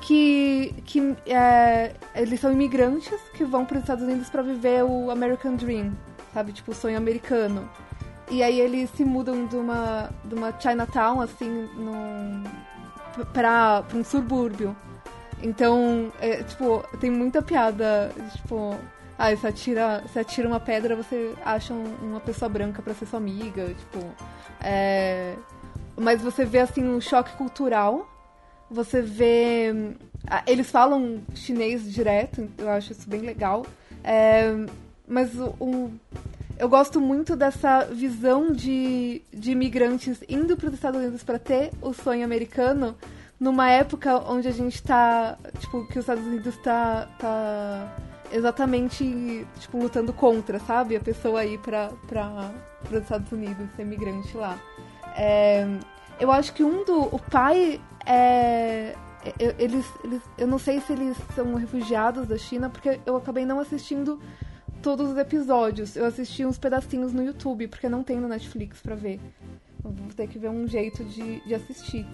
que, 0.00 0.74
que 0.86 1.14
é, 1.26 1.92
eles 2.14 2.40
são 2.40 2.50
imigrantes 2.50 3.12
que 3.34 3.44
vão 3.44 3.66
para 3.66 3.76
os 3.76 3.82
Estados 3.82 4.04
Unidos 4.04 4.30
para 4.30 4.40
viver 4.42 4.82
o 4.84 5.10
American 5.10 5.54
Dream, 5.56 5.92
sabe? 6.34 6.52
Tipo, 6.52 6.74
sonho 6.74 6.98
americano. 6.98 7.66
E 8.30 8.42
aí 8.42 8.60
eles 8.60 8.90
se 8.90 9.04
mudam 9.04 9.46
de 9.46 9.56
uma, 9.56 10.10
de 10.24 10.34
uma 10.34 10.52
Chinatown, 10.60 11.20
assim, 11.20 11.68
num, 11.76 12.42
pra, 13.32 13.82
pra 13.82 13.96
um 13.98 14.04
subúrbio. 14.04 14.76
Então, 15.42 16.10
é, 16.20 16.42
tipo, 16.42 16.82
tem 17.00 17.10
muita 17.10 17.40
piada, 17.42 18.10
tipo... 18.32 18.74
Ah, 19.16 19.30
você 19.34 19.46
atira, 19.46 20.02
você 20.06 20.18
atira 20.20 20.48
uma 20.48 20.58
pedra, 20.58 20.96
você 20.96 21.34
acha 21.44 21.72
um- 21.72 21.94
uma 22.02 22.18
pessoa 22.20 22.48
branca 22.48 22.82
pra 22.82 22.94
ser 22.94 23.06
sua 23.06 23.18
amiga, 23.18 23.66
tipo... 23.68 24.04
É... 24.60 25.34
Mas 25.96 26.20
você 26.20 26.44
vê, 26.44 26.58
assim, 26.60 26.82
um 26.82 27.00
choque 27.00 27.30
cultural. 27.36 28.08
você 28.68 29.00
vê. 29.00 29.94
ah, 30.28 30.42
Eles 30.46 30.68
falam 30.70 31.20
chinês 31.34 31.92
direto, 31.92 32.48
eu 32.58 32.68
acho 32.70 32.90
isso 32.92 33.08
bem 33.08 33.20
legal. 33.20 33.64
É, 34.02 34.50
mas 35.06 35.34
o, 35.34 35.54
o- 35.60 35.92
eu 36.58 36.68
gosto 36.68 37.00
muito 37.00 37.34
dessa 37.34 37.84
visão 37.86 38.52
de, 38.52 39.22
de 39.32 39.50
imigrantes 39.50 40.22
indo 40.28 40.56
para 40.56 40.68
os 40.68 40.74
Estados 40.74 41.00
Unidos 41.00 41.22
para 41.24 41.38
ter 41.38 41.70
o 41.82 41.92
sonho 41.92 42.24
americano 42.24 42.94
numa 43.40 43.68
época 43.70 44.18
onde 44.30 44.46
a 44.46 44.52
gente 44.52 44.80
tá. 44.82 45.36
Tipo, 45.58 45.84
que 45.86 45.98
os 45.98 46.04
Estados 46.04 46.24
Unidos 46.24 46.56
tá. 46.58 47.08
tá 47.18 47.96
exatamente, 48.32 49.46
tipo, 49.60 49.78
lutando 49.78 50.12
contra, 50.12 50.58
sabe? 50.60 50.96
A 50.96 51.00
pessoa 51.00 51.44
ir 51.44 51.58
para 51.58 51.90
os 52.90 52.92
Estados 53.02 53.30
Unidos, 53.32 53.66
ser 53.76 53.82
imigrante 53.82 54.36
lá. 54.36 54.58
É, 55.16 55.66
eu 56.20 56.30
acho 56.30 56.52
que 56.54 56.62
um 56.62 56.84
do. 56.84 57.02
O 57.14 57.18
pai 57.18 57.80
é. 58.06 58.94
Eles, 59.58 59.86
eles, 60.04 60.20
eu 60.36 60.46
não 60.46 60.58
sei 60.58 60.80
se 60.80 60.92
eles 60.92 61.16
são 61.34 61.54
refugiados 61.54 62.28
da 62.28 62.36
China, 62.36 62.68
porque 62.68 63.00
eu 63.06 63.16
acabei 63.16 63.46
não 63.46 63.58
assistindo 63.58 64.20
todos 64.84 65.12
os 65.12 65.16
episódios. 65.16 65.96
Eu 65.96 66.04
assisti 66.04 66.44
uns 66.44 66.58
pedacinhos 66.58 67.14
no 67.14 67.24
YouTube, 67.24 67.66
porque 67.68 67.88
não 67.88 68.02
tem 68.02 68.18
no 68.18 68.28
Netflix 68.28 68.82
pra 68.82 68.94
ver. 68.94 69.18
Vou 69.82 69.94
ter 70.14 70.28
que 70.28 70.38
ver 70.38 70.50
um 70.50 70.68
jeito 70.68 71.02
de, 71.04 71.40
de 71.40 71.54
assistir. 71.54 72.06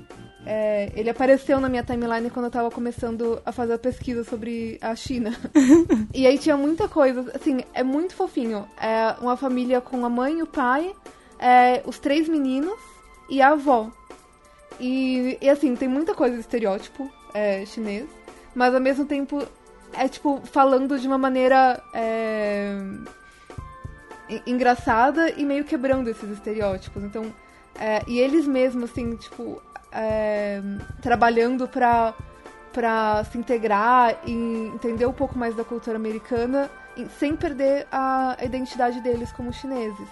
É, 0.47 0.93
ele 0.95 1.11
apareceu 1.11 1.59
na 1.59 1.69
minha 1.69 1.83
timeline 1.83 2.31
quando 2.31 2.45
eu 2.45 2.51
tava 2.51 2.71
começando 2.71 3.43
a 3.45 3.51
fazer 3.51 3.73
a 3.73 3.79
pesquisa 3.79 4.23
sobre 4.23 4.79
a 4.81 4.95
China. 4.95 5.37
e 6.15 6.29
aí 6.29 6.39
tinha 6.39 6.57
muita 6.57 6.89
coisa. 6.89 7.29
Assim, 7.35 7.59
é 7.75 7.83
muito 7.83 8.15
fofinho. 8.15 8.69
É 8.81 9.17
uma 9.21 9.37
família 9.37 9.81
com 9.81 10.07
a 10.07 10.09
mãe, 10.09 10.41
o 10.41 10.47
pai, 10.47 10.95
é, 11.41 11.83
os 11.85 11.99
três 11.99 12.29
meninos 12.29 12.79
e 13.29 13.43
a 13.43 13.49
avó. 13.49 13.91
E, 14.79 15.37
e, 15.41 15.49
assim, 15.49 15.75
tem 15.75 15.89
muita 15.89 16.15
coisa 16.15 16.37
de 16.37 16.41
estereótipo 16.41 17.11
é, 17.35 17.67
chinês, 17.67 18.09
mas 18.55 18.73
ao 18.73 18.81
mesmo 18.81 19.05
tempo 19.05 19.45
é 19.95 20.09
tipo 20.09 20.41
falando 20.45 20.99
de 20.99 21.07
uma 21.07 21.19
maneira 21.19 21.83
é, 21.95 22.77
en- 24.29 24.43
engraçada 24.47 25.31
e 25.31 25.45
meio 25.45 25.65
quebrando 25.65 26.09
esses 26.09 26.29
estereótipos. 26.31 27.03
Então, 27.05 27.25
é, 27.79 28.03
e 28.07 28.19
eles 28.19 28.47
mesmos, 28.47 28.91
assim, 28.91 29.17
tipo, 29.17 29.61
é, 29.93 30.61
trabalhando 31.03 31.67
pra, 31.69 32.15
pra 32.73 33.25
se 33.25 33.39
integrar 33.39 34.17
e 34.27 34.33
entender 34.75 35.07
um 35.07 35.13
pouco 35.13 35.39
mais 35.39 35.55
da 35.55 35.65
cultura 35.65 35.97
americana 35.97 36.71
sem 37.19 37.35
perder 37.37 37.87
a, 37.91 38.37
identidade 38.43 39.01
deles 39.01 39.33
como 39.33 39.53
chineses. 39.53 40.09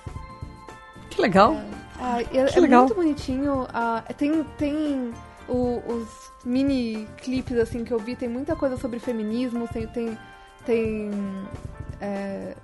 Que 1.11 1.21
legal. 1.21 1.57
Ah, 2.01 2.23
e 2.23 2.39
é, 2.39 2.45
Que 2.47 2.59
é 2.59 2.61
legal. 2.61 2.83
muito 2.83 2.95
bonitinho. 2.95 3.67
Ah, 3.75 4.03
tem 4.17 4.45
tem 4.57 5.13
o- 5.49 5.83
os 5.87 6.33
mini 6.45 7.09
clipes 7.19 7.57
assim 7.59 7.85
que 7.85 7.93
eu 7.93 7.99
vi, 7.99 8.15
tem 8.17 8.29
muita 8.29 8.55
coisa 8.57 8.77
sobre 8.77 8.99
feminismo, 8.99 9.67
tem 9.69 9.87
tem 9.87 10.19
tem, 10.67 11.11
é, 12.01 12.55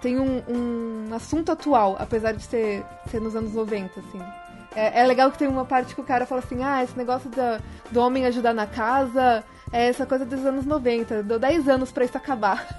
tem 0.00 0.18
um, 0.18 0.42
um 0.48 1.14
assunto 1.14 1.52
atual, 1.52 1.96
apesar 1.98 2.32
de 2.32 2.42
ser, 2.42 2.84
ser 3.10 3.20
nos 3.20 3.36
anos 3.36 3.52
90, 3.52 4.00
assim. 4.00 4.20
É, 4.74 5.00
é 5.00 5.06
legal 5.06 5.30
que 5.30 5.38
tem 5.38 5.46
uma 5.48 5.64
parte 5.64 5.94
que 5.94 6.00
o 6.00 6.04
cara 6.04 6.26
fala 6.26 6.40
assim, 6.40 6.62
ah, 6.62 6.82
esse 6.82 6.96
negócio 6.96 7.30
da, 7.30 7.60
do 7.90 8.00
homem 8.00 8.26
ajudar 8.26 8.52
na 8.52 8.66
casa 8.66 9.44
é 9.72 9.88
essa 9.88 10.06
coisa 10.06 10.24
dos 10.24 10.44
anos 10.44 10.66
90, 10.66 11.22
deu 11.22 11.38
10 11.38 11.68
anos 11.68 11.92
pra 11.92 12.04
isso 12.04 12.16
acabar. 12.16 12.66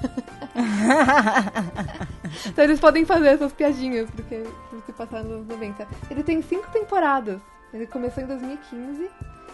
Então 2.45 2.63
eles 2.63 2.79
podem 2.79 3.05
fazer 3.05 3.29
essas 3.29 3.51
piadinhas, 3.51 4.09
porque 4.11 4.43
se 4.85 4.91
passar 4.93 5.23
nos 5.23 5.31
anos 5.33 5.47
90. 5.47 5.87
Ele 6.11 6.23
tem 6.23 6.41
cinco 6.41 6.67
temporadas. 6.71 7.39
Ele 7.73 7.85
começou 7.87 8.23
em 8.23 8.27
2015. 8.27 9.09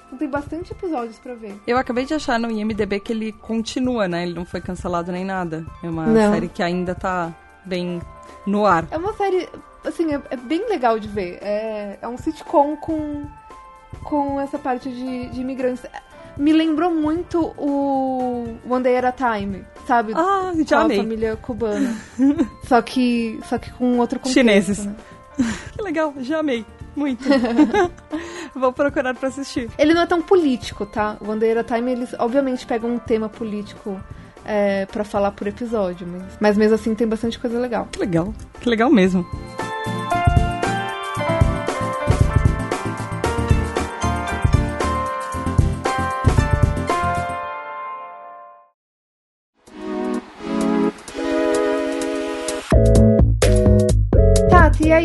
Então 0.08 0.18
tem 0.20 0.30
bastante 0.30 0.72
episódios 0.72 1.18
pra 1.20 1.34
ver. 1.34 1.60
Eu 1.66 1.78
acabei 1.78 2.06
de 2.06 2.14
achar 2.14 2.40
no 2.40 2.50
IMDB 2.52 3.00
que 3.00 3.12
ele 3.12 3.32
continua, 3.32 4.08
né? 4.08 4.24
Ele 4.24 4.34
não 4.34 4.46
foi 4.46 4.62
cancelado 4.62 5.12
nem 5.12 5.26
nada. 5.26 5.66
É 5.84 5.90
uma 5.90 6.06
Não. 6.06 6.34
série 6.34 6.48
que 6.48 6.62
ainda 6.62 6.94
tá 6.94 7.34
bem 7.66 8.02
no 8.46 8.66
ar. 8.66 8.86
É 8.92 8.98
uma 8.98 9.14
série, 9.14 9.50
assim, 9.84 10.14
é, 10.14 10.22
é 10.30 10.38
bem 10.38 10.70
legal 10.70 11.00
de 11.00 11.08
ver. 11.08 11.40
É, 11.42 11.98
é 12.02 12.08
um 12.08 12.18
sitcom 12.18 12.76
com, 12.78 13.26
com 14.04 14.40
essa 14.40 14.60
parte 14.60 14.90
de, 14.90 15.28
de 15.30 15.42
imigrantes. 15.42 15.84
Me 16.38 16.54
lembrou 16.54 16.92
muito 16.94 17.54
o 17.58 18.58
One 18.70 18.84
Day 18.84 18.98
at 18.98 19.06
a 19.06 19.12
Time, 19.38 19.66
sabe? 19.88 20.14
Ah, 20.16 20.52
já 20.68 20.80
a 20.80 20.82
amei. 20.84 20.98
família 20.98 21.36
cubana. 21.38 21.96
só, 22.68 22.80
que, 22.82 23.40
só 23.50 23.58
que 23.58 23.72
com 23.72 23.98
outro 23.98 24.20
contexto. 24.20 24.34
Chineses. 24.38 24.86
né? 24.86 24.96
Que 25.76 25.82
legal, 25.82 26.14
já 26.20 26.40
amei. 26.40 26.66
Muito. 26.96 27.24
Vou 28.56 28.72
procurar 28.72 29.14
pra 29.14 29.28
assistir. 29.28 29.70
Ele 29.78 29.94
não 29.94 30.04
é 30.04 30.06
tão 30.06 30.22
político, 30.22 30.86
tá? 30.86 31.18
O 31.20 31.30
One 31.30 31.40
Day 31.40 31.52
at 31.52 31.70
a 31.70 31.76
Time, 31.76 31.92
eles 31.92 32.16
obviamente 32.18 32.66
pegam 32.66 32.92
um 32.92 33.00
tema 33.00 33.28
político 33.28 34.00
é, 34.46 34.86
para 34.86 35.04
falar 35.04 35.32
por 35.32 35.48
episódio, 35.48 36.08
mas, 36.08 36.38
mas 36.40 36.58
mesmo 36.58 36.76
assim 36.76 36.96
tem 36.96 37.08
bastante 37.08 37.38
coisa 37.38 37.60
legal. 37.60 37.88
Que 37.92 38.00
legal. 38.00 38.34
Que 38.62 38.70
legal 38.70 38.90
mesmo. 38.90 39.26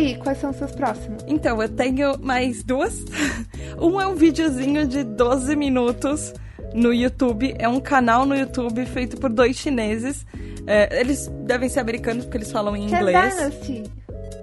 Aí? 0.01 0.15
Quais 0.17 0.37
são 0.39 0.49
os 0.49 0.57
seus 0.57 0.71
próximos? 0.71 1.23
Então, 1.27 1.61
eu 1.61 1.69
tenho 1.69 2.17
mais 2.19 2.63
duas. 2.63 3.03
Um 3.79 3.99
é 3.99 4.05
um 4.05 4.13
videozinho 4.13 4.85
de 4.85 5.03
12 5.03 5.55
minutos 5.55 6.33
no 6.71 6.93
YouTube. 6.93 7.55
É 7.57 7.67
um 7.67 7.79
canal 7.79 8.27
no 8.27 8.35
YouTube 8.35 8.85
feito 8.85 9.17
por 9.17 9.31
dois 9.31 9.57
chineses. 9.57 10.23
É, 10.67 10.99
eles 10.99 11.27
devem 11.45 11.67
ser 11.67 11.79
americanos 11.79 12.25
porque 12.25 12.37
eles 12.37 12.51
falam 12.51 12.75
em 12.75 12.87
Que 12.87 12.95
é 12.95 12.99
inglês. 12.99 13.35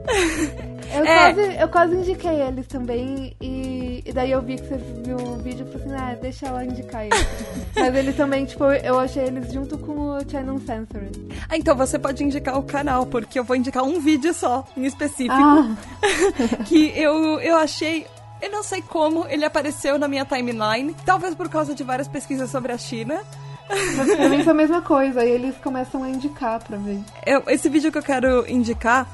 Eu, 0.94 1.04
É. 1.04 1.32
quase, 1.34 1.56
eu 1.60 1.68
quase 1.68 1.94
indiquei 1.96 2.40
eles 2.42 2.66
também, 2.66 3.36
e, 3.40 4.02
e 4.06 4.12
daí 4.12 4.30
eu 4.30 4.40
vi 4.40 4.56
que 4.56 4.66
você 4.66 4.76
viu 5.04 5.16
o 5.16 5.36
vídeo 5.36 5.66
e 5.66 5.78
falei 5.78 5.96
assim, 5.96 6.04
ah, 6.12 6.16
deixa 6.20 6.46
ela 6.46 6.64
indicar 6.64 7.04
eles. 7.04 7.26
Mas 7.76 7.94
eles 7.94 8.16
também, 8.16 8.44
tipo, 8.46 8.64
eu 8.64 8.98
achei 8.98 9.24
eles 9.24 9.52
junto 9.52 9.76
com 9.78 9.92
o 10.16 10.20
China 10.28 10.54
Uncensored. 10.54 11.28
Ah, 11.48 11.56
então 11.56 11.76
você 11.76 11.98
pode 11.98 12.24
indicar 12.24 12.58
o 12.58 12.62
canal, 12.62 13.06
porque 13.06 13.38
eu 13.38 13.44
vou 13.44 13.54
indicar 13.56 13.84
um 13.84 14.00
vídeo 14.00 14.32
só, 14.32 14.66
em 14.76 14.84
específico, 14.86 15.34
Ah, 15.34 15.76
que 16.66 16.92
eu, 16.98 17.38
eu 17.40 17.56
achei. 17.56 18.06
Eu 18.40 18.50
não 18.52 18.62
sei 18.62 18.80
como 18.80 19.26
ele 19.28 19.44
apareceu 19.44 19.98
na 19.98 20.06
minha 20.06 20.24
timeline, 20.24 20.94
talvez 21.04 21.34
por 21.34 21.48
causa 21.48 21.74
de 21.74 21.82
várias 21.82 22.06
pesquisas 22.06 22.48
sobre 22.50 22.70
a 22.72 22.78
China. 22.78 23.20
mas 23.96 24.14
pra 24.16 24.28
mim 24.28 24.42
foi 24.44 24.52
a 24.52 24.54
mesma 24.56 24.80
coisa, 24.80 25.24
e 25.24 25.30
eles 25.30 25.56
começam 25.58 26.02
a 26.04 26.08
indicar 26.08 26.62
pra 26.62 26.76
ver. 26.76 27.00
Eu- 27.26 27.42
esse 27.48 27.68
vídeo 27.68 27.90
que 27.92 27.98
eu 27.98 28.02
quero 28.02 28.48
indicar 28.50 29.06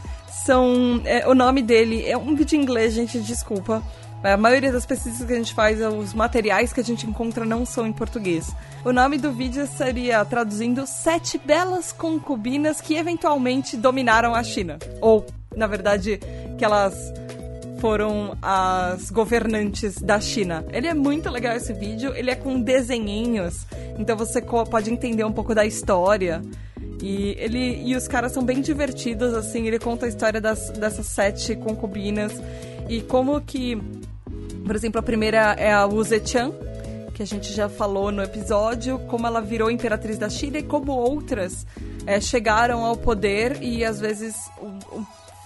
são. 0.44 1.00
é, 1.04 1.26
o 1.28 1.34
nome 1.34 1.62
dele 1.62 2.06
é 2.06 2.16
um 2.16 2.34
vídeo 2.34 2.56
em 2.56 2.62
inglês, 2.62 2.92
gente, 2.92 3.20
desculpa. 3.20 3.82
A 4.22 4.38
maioria 4.38 4.72
das 4.72 4.86
pesquisas 4.86 5.26
que 5.26 5.32
a 5.34 5.36
gente 5.36 5.52
faz, 5.52 5.80
os 5.82 6.14
materiais 6.14 6.72
que 6.72 6.80
a 6.80 6.84
gente 6.84 7.06
encontra 7.06 7.44
não 7.44 7.66
são 7.66 7.86
em 7.86 7.92
português. 7.92 8.54
O 8.82 8.90
nome 8.90 9.18
do 9.18 9.30
vídeo 9.30 9.66
seria, 9.66 10.24
traduzindo, 10.24 10.86
Sete 10.86 11.36
Belas 11.36 11.92
Concubinas 11.92 12.80
que 12.80 12.94
eventualmente 12.94 13.76
dominaram 13.76 14.34
a 14.34 14.42
China. 14.42 14.78
Ou, 15.00 15.26
na 15.54 15.66
verdade, 15.66 16.18
que 16.56 16.64
elas 16.64 17.12
foram 17.80 18.34
as 18.40 19.10
governantes 19.10 20.00
da 20.00 20.18
China. 20.18 20.64
Ele 20.72 20.86
é 20.86 20.94
muito 20.94 21.28
legal 21.28 21.54
esse 21.54 21.74
vídeo, 21.74 22.14
ele 22.16 22.30
é 22.30 22.34
com 22.34 22.58
desenhinhos, 22.58 23.66
então 23.98 24.16
você 24.16 24.40
pode 24.40 24.90
entender 24.90 25.22
um 25.24 25.32
pouco 25.32 25.54
da 25.54 25.66
história. 25.66 26.40
E 27.04 27.36
ele 27.38 27.82
e 27.84 27.94
os 27.94 28.08
caras 28.08 28.32
são 28.32 28.42
bem 28.42 28.62
divertidos, 28.62 29.34
assim, 29.34 29.66
ele 29.66 29.78
conta 29.78 30.06
a 30.06 30.08
história 30.08 30.40
das, 30.40 30.70
dessas 30.70 31.04
sete 31.04 31.54
concubinas 31.54 32.32
e 32.88 33.02
como 33.02 33.38
que, 33.42 33.76
por 34.64 34.74
exemplo, 34.74 34.98
a 35.00 35.02
primeira 35.02 35.54
é 35.58 35.70
a 35.70 35.84
Wu 35.84 36.02
Zetian, 36.02 36.50
que 37.12 37.22
a 37.22 37.26
gente 37.26 37.52
já 37.52 37.68
falou 37.68 38.10
no 38.10 38.22
episódio, 38.22 38.98
como 39.00 39.26
ela 39.26 39.42
virou 39.42 39.70
imperatriz 39.70 40.16
da 40.16 40.30
China 40.30 40.56
e 40.56 40.62
como 40.62 40.92
outras 40.92 41.66
eh, 42.06 42.22
chegaram 42.22 42.82
ao 42.82 42.96
poder 42.96 43.62
e 43.62 43.84
às 43.84 44.00
vezes 44.00 44.34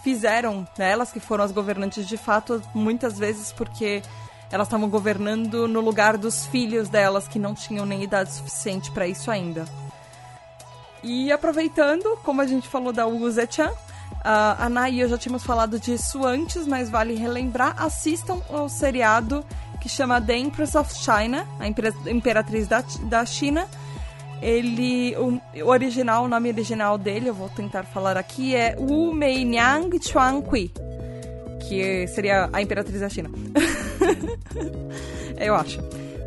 fizeram, 0.05 0.65
né, 0.79 0.93
elas 0.93 1.11
que 1.11 1.19
foram 1.19 1.43
as 1.43 1.50
governantes 1.50 2.07
de 2.07 2.17
fato, 2.17 2.62
muitas 2.73 3.19
vezes 3.19 3.50
porque 3.50 4.00
elas 4.53 4.69
estavam 4.69 4.88
governando 4.88 5.67
no 5.67 5.81
lugar 5.81 6.17
dos 6.17 6.47
filhos 6.47 6.88
delas 6.88 7.27
que 7.27 7.41
não 7.41 7.53
tinham 7.53 7.85
nem 7.85 8.05
idade 8.05 8.33
suficiente 8.33 8.93
para 8.93 9.09
isso 9.09 9.29
ainda. 9.29 9.67
E 11.02 11.31
aproveitando, 11.31 12.19
como 12.25 12.40
a 12.40 12.47
gente 12.47 12.69
falou 12.69 12.93
da 12.93 13.07
Wu 13.07 13.31
Zetian, 13.31 13.71
a 14.25 14.67
Ana 14.67 14.88
e 14.88 15.00
eu 15.00 15.09
já 15.09 15.17
tínhamos 15.17 15.45
falado 15.45 15.78
disso 15.78 16.26
antes, 16.26 16.67
mas 16.67 16.90
vale 16.90 17.14
relembrar, 17.14 17.81
assistam 17.83 18.40
ao 18.50 18.69
seriado 18.69 19.45
que 19.81 19.88
chama 19.88 20.21
The 20.21 20.37
Empress 20.37 20.75
of 20.75 20.93
China, 20.95 21.47
a 21.61 21.69
impera- 21.69 21.95
Imperatriz 22.07 22.67
da, 22.67 22.83
da 23.05 23.25
China. 23.25 23.67
Ele, 24.43 25.17
o, 25.17 25.40
original, 25.69 26.25
o 26.25 26.28
nome 26.28 26.49
original 26.49 26.97
dele, 26.99 27.28
eu 27.28 27.35
vou 27.35 27.49
tentar 27.49 27.85
falar 27.85 28.17
aqui, 28.17 28.55
é 28.55 28.76
Wu 28.78 29.12
Meinyang 29.12 29.90
Chuangqi, 30.00 30.73
que 31.69 32.07
seria 32.09 32.49
a 32.52 32.61
Imperatriz 32.62 33.00
da 33.00 33.09
China. 33.09 33.31
eu 35.38 35.55
acho. 35.55 35.78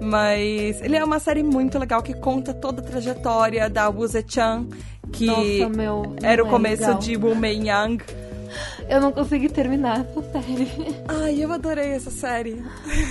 Mas 0.01 0.81
ele 0.81 0.95
é 0.97 1.03
uma 1.03 1.19
série 1.19 1.43
muito 1.43 1.77
legal 1.77 2.01
que 2.01 2.13
conta 2.15 2.53
toda 2.53 2.81
a 2.81 2.83
trajetória 2.85 3.69
da 3.69 3.87
Wu 3.87 4.07
Zechan, 4.07 4.65
que 5.13 5.27
Nossa, 5.27 5.69
meu, 5.69 6.15
era 6.23 6.43
o 6.43 6.47
é 6.47 6.49
começo 6.49 6.81
legal. 6.83 6.97
de 6.99 7.15
Wu 7.17 7.35
Mei 7.35 7.61
Yang. 7.67 8.03
Eu 8.89 8.99
não 8.99 9.11
consegui 9.13 9.47
terminar 9.47 10.01
essa 10.01 10.21
série. 10.33 10.67
Ai, 11.07 11.35
eu 11.41 11.53
adorei 11.53 11.91
essa 11.91 12.11
série. 12.11 12.61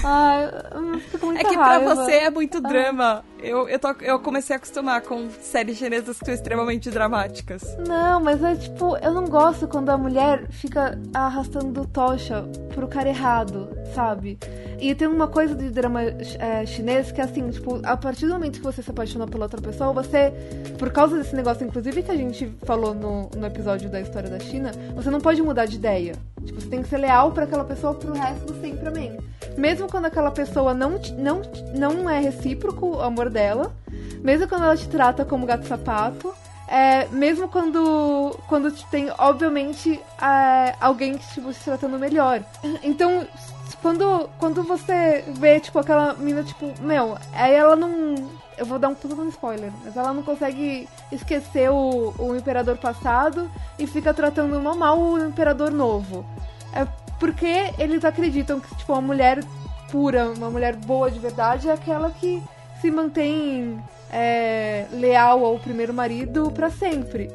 Ai, 0.04 0.50
eu 0.74 0.98
fico 1.00 1.18
com 1.20 1.26
muita 1.26 1.40
É 1.40 1.44
que 1.44 1.54
pra 1.54 1.64
raiva. 1.64 1.94
você 1.94 2.12
é 2.12 2.30
muito 2.30 2.60
drama. 2.60 3.24
Eu, 3.42 3.68
eu, 3.68 3.78
tô- 3.78 3.94
eu 4.00 4.18
comecei 4.18 4.54
a 4.54 4.58
acostumar 4.58 5.00
com 5.02 5.28
séries 5.40 5.78
chinesas 5.78 6.18
que 6.18 6.24
são 6.26 6.34
extremamente 6.34 6.90
dramáticas. 6.90 7.62
Não, 7.86 8.20
mas 8.20 8.42
é 8.42 8.54
tipo, 8.54 8.96
eu 8.98 9.12
não 9.12 9.24
gosto 9.26 9.66
quando 9.68 9.88
a 9.90 9.96
mulher 9.98 10.46
fica 10.50 10.98
arrastando 11.14 11.86
tocha 11.86 12.44
pro 12.74 12.86
cara 12.88 13.08
errado, 13.08 13.68
sabe? 13.94 14.38
E 14.78 14.94
tem 14.94 15.08
uma 15.08 15.26
coisa 15.28 15.54
de 15.54 15.68
drama 15.70 16.02
é, 16.02 16.64
chinês 16.66 17.12
que 17.12 17.20
é 17.20 17.24
assim, 17.24 17.48
tipo, 17.50 17.80
a 17.84 17.96
partir 17.96 18.26
do 18.26 18.32
momento 18.32 18.58
que 18.58 18.64
você 18.64 18.82
se 18.82 18.90
apaixona 18.90 19.26
pela 19.26 19.44
outra 19.44 19.60
pessoa, 19.60 19.92
você, 19.92 20.32
por 20.78 20.90
causa 20.90 21.16
desse 21.18 21.34
negócio, 21.34 21.66
inclusive, 21.66 22.02
que 22.02 22.10
a 22.10 22.16
gente 22.16 22.50
falou 22.64 22.94
no, 22.94 23.28
no 23.36 23.46
episódio 23.46 23.88
da 23.90 24.00
história 24.00 24.28
da 24.30 24.38
China, 24.40 24.70
você 24.94 25.10
não 25.10 25.20
pode 25.20 25.42
mudar 25.42 25.66
de 25.66 25.76
ideia. 25.76 26.12
Tipo, 26.44 26.60
você 26.60 26.68
tem 26.68 26.82
que 26.82 26.88
ser 26.88 26.98
leal 26.98 27.32
pra 27.32 27.44
aquela 27.44 27.64
pessoa 27.64 27.94
pro 27.94 28.12
resto 28.12 28.54
sempre 28.60 28.88
amém. 28.88 29.18
Mesmo 29.56 29.88
quando 29.88 30.06
aquela 30.06 30.30
pessoa 30.30 30.72
não, 30.74 31.00
não, 31.18 31.42
não 31.74 32.08
é 32.08 32.20
recíproco 32.20 32.96
o 32.96 33.02
amor 33.02 33.30
dela, 33.30 33.74
mesmo 34.22 34.48
quando 34.48 34.64
ela 34.64 34.76
te 34.76 34.88
trata 34.88 35.24
como 35.24 35.46
gato 35.46 35.66
sapato, 35.66 36.32
é, 36.68 37.06
mesmo 37.08 37.48
quando, 37.48 38.38
quando 38.46 38.70
te 38.70 38.86
tem, 38.86 39.10
obviamente, 39.18 40.00
é, 40.22 40.74
alguém 40.80 41.18
que 41.18 41.34
tipo, 41.34 41.52
te 41.52 41.60
tratando 41.64 41.98
melhor. 41.98 42.44
Então, 42.82 43.26
quando, 43.82 44.30
quando 44.38 44.62
você 44.62 45.24
vê, 45.38 45.58
tipo, 45.58 45.78
aquela 45.78 46.14
mina, 46.14 46.42
tipo, 46.44 46.72
meu, 46.80 47.18
aí 47.32 47.54
ela 47.54 47.74
não. 47.74 48.14
Eu 48.60 48.66
vou 48.66 48.78
dar 48.78 48.90
um 48.90 48.94
puta 48.94 49.14
um 49.14 49.28
spoiler, 49.30 49.72
mas 49.82 49.96
ela 49.96 50.12
não 50.12 50.22
consegue 50.22 50.86
esquecer 51.10 51.70
o, 51.70 52.12
o 52.18 52.36
imperador 52.36 52.76
passado 52.76 53.50
e 53.78 53.86
fica 53.86 54.12
tratando 54.12 54.60
mal 54.60 54.76
mal 54.76 55.00
o 55.00 55.18
imperador 55.18 55.70
novo. 55.70 56.26
É 56.74 56.86
porque 57.18 57.72
eles 57.78 58.04
acreditam 58.04 58.60
que, 58.60 58.76
tipo, 58.76 58.92
uma 58.92 59.00
mulher 59.00 59.42
pura, 59.90 60.28
uma 60.28 60.50
mulher 60.50 60.76
boa 60.76 61.10
de 61.10 61.18
verdade 61.18 61.70
é 61.70 61.72
aquela 61.72 62.10
que 62.10 62.42
se 62.82 62.90
mantém 62.90 63.82
é, 64.12 64.86
leal 64.92 65.42
ao 65.42 65.58
primeiro 65.58 65.94
marido 65.94 66.50
pra 66.50 66.68
sempre. 66.68 67.30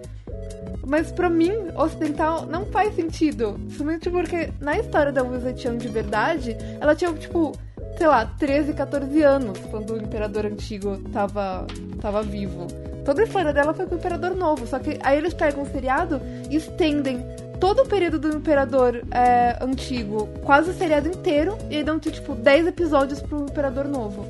Mas 0.86 1.12
pra 1.12 1.28
mim, 1.28 1.52
ocidental 1.76 2.46
não 2.46 2.68
faz 2.68 2.96
sentido. 2.96 3.54
Principalmente 3.54 4.12
porque 4.12 4.52
na 4.60 4.78
história 4.78 5.12
da 5.12 5.24
Zetian 5.40 5.76
de 5.76 5.88
verdade, 5.88 6.56
ela 6.80 6.96
tinha, 6.96 7.12
tipo, 7.14 7.58
sei 7.98 8.08
lá, 8.08 8.26
13, 8.26 8.74
14 8.74 9.24
anos 9.24 9.60
quando 9.72 9.94
o 9.94 9.98
imperador 9.98 10.46
antigo 10.46 10.98
tava, 11.12 11.66
tava 12.02 12.22
vivo. 12.22 12.68
Toda 13.06 13.22
a 13.22 13.26
história 13.26 13.54
dela 13.54 13.74
foi 13.74 13.86
com 13.86 13.96
o 13.96 13.98
imperador 13.98 14.36
novo. 14.36 14.66
Só 14.66 14.80
que 14.80 15.00
aí 15.04 15.18
eles 15.18 15.34
pegam 15.34 15.64
o 15.64 15.66
seriado 15.68 16.20
e 16.50 16.56
estendem 16.56 17.24
todo 17.60 17.84
o 17.84 17.88
período 17.88 18.20
do 18.20 18.36
imperador 18.36 19.02
é, 19.12 19.58
antigo, 19.62 20.28
quase 20.44 20.72
o 20.72 20.74
seriado 20.74 21.08
inteiro, 21.08 21.58
e 21.70 21.78
aí 21.78 21.84
dão, 21.84 21.98
tipo, 22.00 22.36
10 22.36 22.68
episódios 22.68 23.22
pro 23.22 23.44
imperador 23.44 23.88
novo. 23.88 24.26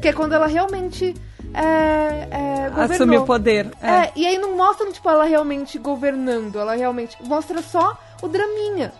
Que 0.00 0.08
é 0.08 0.12
quando 0.12 0.32
ela 0.32 0.46
realmente 0.46 1.14
é, 1.54 2.28
é. 2.30 2.72
Assumiu 2.74 3.22
o 3.22 3.26
poder. 3.26 3.70
É. 3.80 3.90
É, 3.90 4.12
e 4.16 4.26
aí 4.26 4.38
não 4.38 4.56
mostra, 4.56 4.90
tipo, 4.90 5.08
ela 5.08 5.24
realmente 5.24 5.78
governando, 5.78 6.58
ela 6.58 6.74
realmente. 6.74 7.16
Mostra 7.22 7.60
só 7.62 7.98
o 8.22 8.28
draminha. 8.28 8.92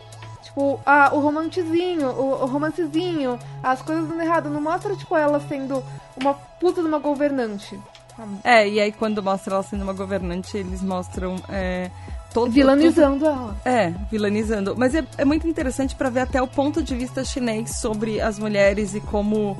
Tipo, 0.52 0.78
a, 0.85 1.14
o 1.14 1.21
romancezinho, 1.21 2.09
o, 2.11 2.42
o 2.42 2.47
romancezinho, 2.47 3.38
as 3.62 3.80
coisas 3.80 4.06
dando 4.06 4.21
errado. 4.21 4.50
Não 4.50 4.61
mostra, 4.61 4.94
tipo, 4.94 5.16
ela 5.16 5.40
sendo 5.40 5.82
uma 6.14 6.35
puta 6.35 6.82
de 6.82 6.88
uma 6.88 6.99
governante. 6.99 7.80
É, 8.44 8.68
e 8.68 8.78
aí 8.78 8.92
quando 8.92 9.23
mostra 9.23 9.54
ela 9.54 9.62
sendo 9.62 9.82
uma 9.82 9.94
governante, 9.94 10.59
eles 10.59 10.82
mostram 10.82 11.37
é, 11.49 11.91
todo. 12.34 12.52
Vilanizando 12.52 13.25
ela. 13.25 13.56
É, 13.65 13.95
vilanizando. 14.10 14.75
Mas 14.76 14.95
é, 14.95 15.02
é 15.17 15.25
muito 15.25 15.49
interessante 15.49 15.97
pra 15.97 16.10
ver 16.10 16.21
até 16.21 16.43
o 16.43 16.47
ponto 16.47 16.82
de 16.82 16.95
vista 16.95 17.25
chinês 17.25 17.76
sobre 17.76 18.21
as 18.21 18.38
mulheres 18.38 18.95
e 18.95 19.00
como. 19.00 19.56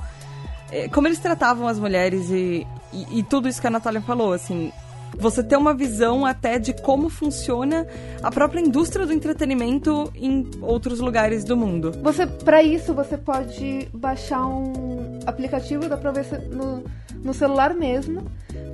é, 0.71 0.89
como 0.89 1.09
eles 1.09 1.19
tratavam 1.19 1.67
as 1.67 1.79
mulheres 1.79 2.29
e, 2.29 2.67
e, 2.93 3.21
e 3.21 3.23
tudo 3.23 3.49
isso 3.49 3.61
que 3.61 3.67
a 3.67 3.71
Natália 3.71 4.03
falou, 4.03 4.35
assim. 4.35 4.71
Você 5.19 5.43
ter 5.43 5.57
uma 5.57 5.75
visão 5.75 6.25
até 6.25 6.59
de 6.59 6.73
como 6.73 7.09
funciona 7.09 7.87
a 8.23 8.31
própria 8.31 8.61
indústria 8.61 9.07
do 9.07 9.13
entretenimento 9.13 10.11
em 10.15 10.51
outros 10.61 11.01
lugares 11.01 11.45
do 11.45 11.57
mundo. 11.57 11.93
Você, 12.03 12.27
pra 12.27 12.63
isso, 12.63 12.95
você 12.95 13.17
pode 13.17 13.89
baixar 13.93 14.47
um 14.47 15.21
aplicativo, 15.27 15.89
dá 15.89 15.97
pra 15.97 16.11
ver 16.11 16.27
no, 16.49 16.83
no 17.23 17.35
celular 17.35 17.75
mesmo, 17.75 18.25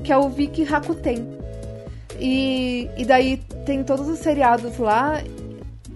que 0.05 0.12
é 0.12 0.16
o 0.16 0.29
Viki 0.29 0.62
Rakuten. 0.62 1.38
E, 2.18 2.88
e 2.96 3.05
daí 3.05 3.37
tem 3.64 3.85
todos 3.85 4.09
os 4.09 4.18
seriados 4.18 4.79
lá, 4.79 5.22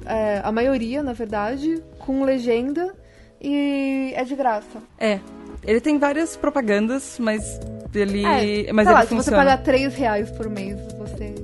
é, 0.06 0.40
a 0.42 0.52
maioria, 0.52 1.02
na 1.02 1.12
verdade, 1.12 1.82
com 1.98 2.24
legenda 2.24 2.94
e 3.40 4.12
é 4.14 4.24
de 4.24 4.36
graça. 4.36 4.78
É. 4.98 5.18
Ele 5.64 5.80
tem 5.80 5.98
várias 5.98 6.36
propagandas, 6.36 7.18
mas 7.20 7.60
ele. 8.00 8.24
É, 8.24 8.72
mas 8.72 8.86
sei 8.86 8.94
ele 8.94 9.00
lá, 9.00 9.02
se 9.02 9.08
você 9.08 9.14
funciona. 9.16 9.36
pagar 9.38 9.58
3 9.62 9.94
reais 9.94 10.30
por 10.30 10.48
mês, 10.48 10.76
você, 10.98 11.34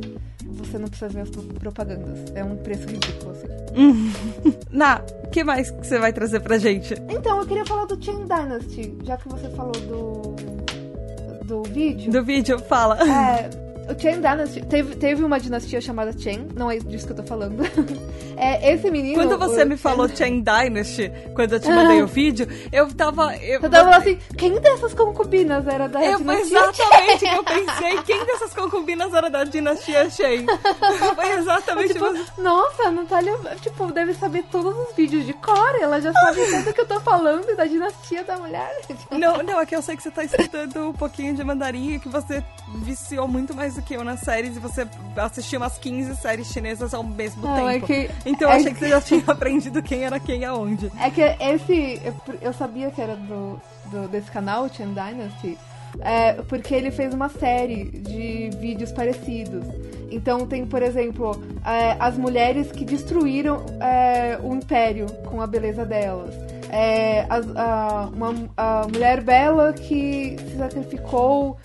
você 0.47 0.79
não 0.79 0.89
precisa 0.89 1.09
ver 1.09 1.21
as 1.23 1.31
pro- 1.31 1.43
propagandas. 1.43 2.19
É 2.35 2.43
um 2.45 2.57
preço 2.57 2.87
ridículo, 2.87 3.33
assim. 3.33 3.49
Na, 4.71 5.01
o 5.25 5.29
que 5.29 5.45
mais 5.45 5.71
que 5.71 5.87
você 5.87 5.99
vai 5.99 6.13
trazer 6.13 6.41
pra 6.41 6.59
gente? 6.59 6.95
Então, 7.09 7.39
eu 7.39 7.47
queria 7.47 7.65
falar 7.65 7.85
do 7.85 8.03
Chain 8.03 8.25
Dynasty, 8.25 8.95
já 9.05 9.17
que 9.17 9.29
você 9.29 9.49
falou 9.51 9.73
do, 9.73 10.37
do 11.45 11.63
vídeo. 11.65 12.11
Do 12.11 12.25
vídeo, 12.25 12.59
fala. 12.61 12.99
É, 13.03 13.49
o 13.89 13.99
Chain 14.01 14.17
Dynasty, 14.21 14.61
teve, 14.67 14.97
teve 14.97 15.25
uma 15.25 15.41
dinastia 15.41 15.81
chamada 15.81 16.13
Chain, 16.17 16.49
não 16.55 16.71
é 16.71 16.79
disso 16.79 17.07
que 17.07 17.13
eu 17.13 17.17
tô 17.17 17.23
falando. 17.23 17.63
É, 18.41 18.73
esse 18.73 18.89
menino... 18.89 19.17
Quando 19.17 19.37
você 19.37 19.65
o 19.65 19.67
me 19.67 19.77
falou 19.77 20.09
Chain 20.09 20.43
Dynasty, 20.45 21.11
quando 21.35 21.55
eu 21.55 21.59
te 21.59 21.69
mandei 21.69 22.01
o 22.01 22.07
vídeo, 22.07 22.47
eu 22.71 22.87
tava. 22.95 23.37
Eu, 23.37 23.61
Eu 23.61 23.69
tava 23.69 23.97
assim, 23.97 24.17
quem 24.37 24.61
dessas 24.61 24.95
concubinas 24.95 25.67
era 25.67 25.89
da 25.89 26.05
eu, 26.05 26.21
foi 26.21 26.45
dinastia 26.45 26.85
exatamente 26.85 27.17
o 27.17 27.19
que 27.19 27.27
eu 27.27 27.43
pensei. 27.67 28.03
Quem 28.05 28.25
dessas 28.27 28.55
concubinas 28.55 29.13
era 29.13 29.29
da 29.29 29.43
dinastia 29.43 30.09
Shen? 30.09 30.47
Foi 31.17 31.33
exatamente 31.33 31.95
Tipo, 31.95 32.15
isso. 32.15 32.33
nossa, 32.41 32.85
a 32.85 32.91
Natália, 32.93 33.37
tipo, 33.61 33.87
deve 33.93 34.15
saber 34.15 34.45
todos 34.53 34.73
os 34.89 34.95
vídeos 34.95 35.27
de 35.27 35.33
cor, 35.33 35.75
ela 35.81 36.01
já 36.01 36.13
sabe 36.13 36.41
tudo 36.47 36.73
que 36.73 36.81
eu 36.81 36.87
tô 36.87 37.01
falando 37.01 37.57
da 37.57 37.65
dinastia 37.65 38.23
da 38.23 38.37
mulher. 38.37 38.71
Não, 39.11 39.39
não, 39.43 39.61
é 39.61 39.67
que 39.67 39.75
eu 39.75 39.83
sei 39.83 39.97
que 39.97 40.03
você 40.05 40.13
tá 40.13 40.23
escutando 40.23 40.91
um 40.91 40.93
pouquinho 40.93 41.35
de 41.35 41.43
mandarim 41.43 41.95
e 41.95 41.99
que 41.99 42.09
você 42.09 42.45
viciou 42.85 43.27
muito 43.27 43.53
mais 43.53 43.77
do 43.79 43.83
que 43.83 43.95
eu 43.95 44.05
nas 44.05 44.21
séries 44.21 44.57
e 44.57 44.59
você 44.59 44.87
assistiu 45.17 45.61
umas 45.61 45.79
15 45.79 46.17
séries 46.17 46.49
chinesas 46.49 46.93
ao 46.93 47.03
mesmo 47.05 47.43
Não, 47.43 47.69
é 47.69 47.75
tempo. 47.75 47.87
que- 47.87 48.11
Então 48.27 48.49
eu 48.49 48.53
é 48.55 48.57
achei 48.57 48.69
que 48.73 48.75
que- 48.75 48.85
você 48.85 48.89
já 48.91 49.01
tinha 49.01 49.23
aprendido 49.27 49.83
quem 49.83 50.05
era 50.05 50.19
quem 50.21 50.45
aonde. 50.45 50.91
É 51.01 51.11
que 51.11 51.21
esse. 51.23 52.01
eu- 52.43 52.53
sabia 52.53 52.91
que 52.91 53.01
era 53.01 53.15
do, 53.17 53.61
do- 53.91 54.09
desse 54.09 54.31
canal, 54.31 54.65
o 54.65 54.69
Chain 54.69 54.89
Dynasty, 54.95 55.57
é, 56.01 56.33
porque 56.49 56.75
ele 56.75 56.91
fez 56.91 57.15
uma 57.15 57.29
série 57.29 57.85
de 57.85 58.51
vídeos 58.59 58.91
parecidos. 58.93 59.65
Então 60.11 60.47
tem, 60.47 60.67
por 60.67 60.83
exemplo, 60.83 61.41
é, 61.65 61.97
as 62.01 62.17
mulheres 62.19 62.73
que 62.73 62.85
destruíram 62.85 63.65
é, 63.81 64.39
o 64.43 64.55
império 64.55 65.07
com 65.27 65.41
a 65.41 65.47
beleza 65.47 65.85
delas. 65.85 66.35
É, 66.71 67.25
as- 67.31 67.57
a, 67.57 68.11
uma, 68.13 68.35
a 68.57 68.87
mulher 68.93 69.23
bela 69.23 69.73
que 69.73 70.37
se 70.39 70.57
sacrificou. 70.59 71.57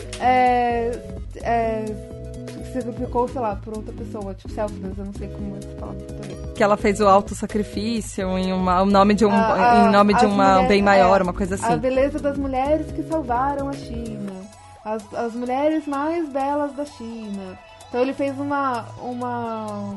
É, 1.41 1.86
é, 1.86 1.86
se 2.65 2.74
sacrificou, 2.82 3.28
sei 3.28 3.41
lá, 3.41 3.56
por 3.56 3.78
outra 3.78 3.93
pessoa, 3.93 4.34
tipo 4.34 4.54
selfless, 4.54 4.98
eu 4.98 5.06
não 5.06 5.13
sei 5.13 5.28
como 5.30 5.62
se 5.62 5.67
fala 5.80 5.93
em. 5.93 6.54
Que 6.54 6.63
ela 6.63 6.78
fez 6.78 7.00
o 7.00 7.08
auto-sacrifício 7.08 8.38
em 8.38 8.54
uma, 8.54 8.82
o 8.82 8.86
nome 8.86 9.13
de 9.15 9.26
um, 9.26 9.32
A- 9.32 9.84
a- 9.84 9.88
em 9.88 9.91
nome 9.91 10.13
de 10.13 10.26
uma 10.26 10.54
mulher- 10.56 10.67
bem 10.67 10.82
maior, 10.82 11.19
é, 11.19 11.24
uma 11.24 11.34
coisa 11.34 11.56
A 11.56 11.67
assim. 11.69 11.78
beleza 11.78 12.19
das 12.19 12.38
mulheres 12.38 12.91
que 12.91 13.04
salvaram 13.04 13.69
a 13.69 13.74
China. 13.74 14.32
As, 14.86 15.02
as 15.13 15.34
mulheres 15.34 15.88
mais 15.88 16.28
belas 16.30 16.74
da 16.76 16.86
China. 16.86 17.58
Então 17.89 18.02
ele 18.02 18.13
fez 18.13 18.38
uma. 18.39 18.86
uma. 19.02 19.96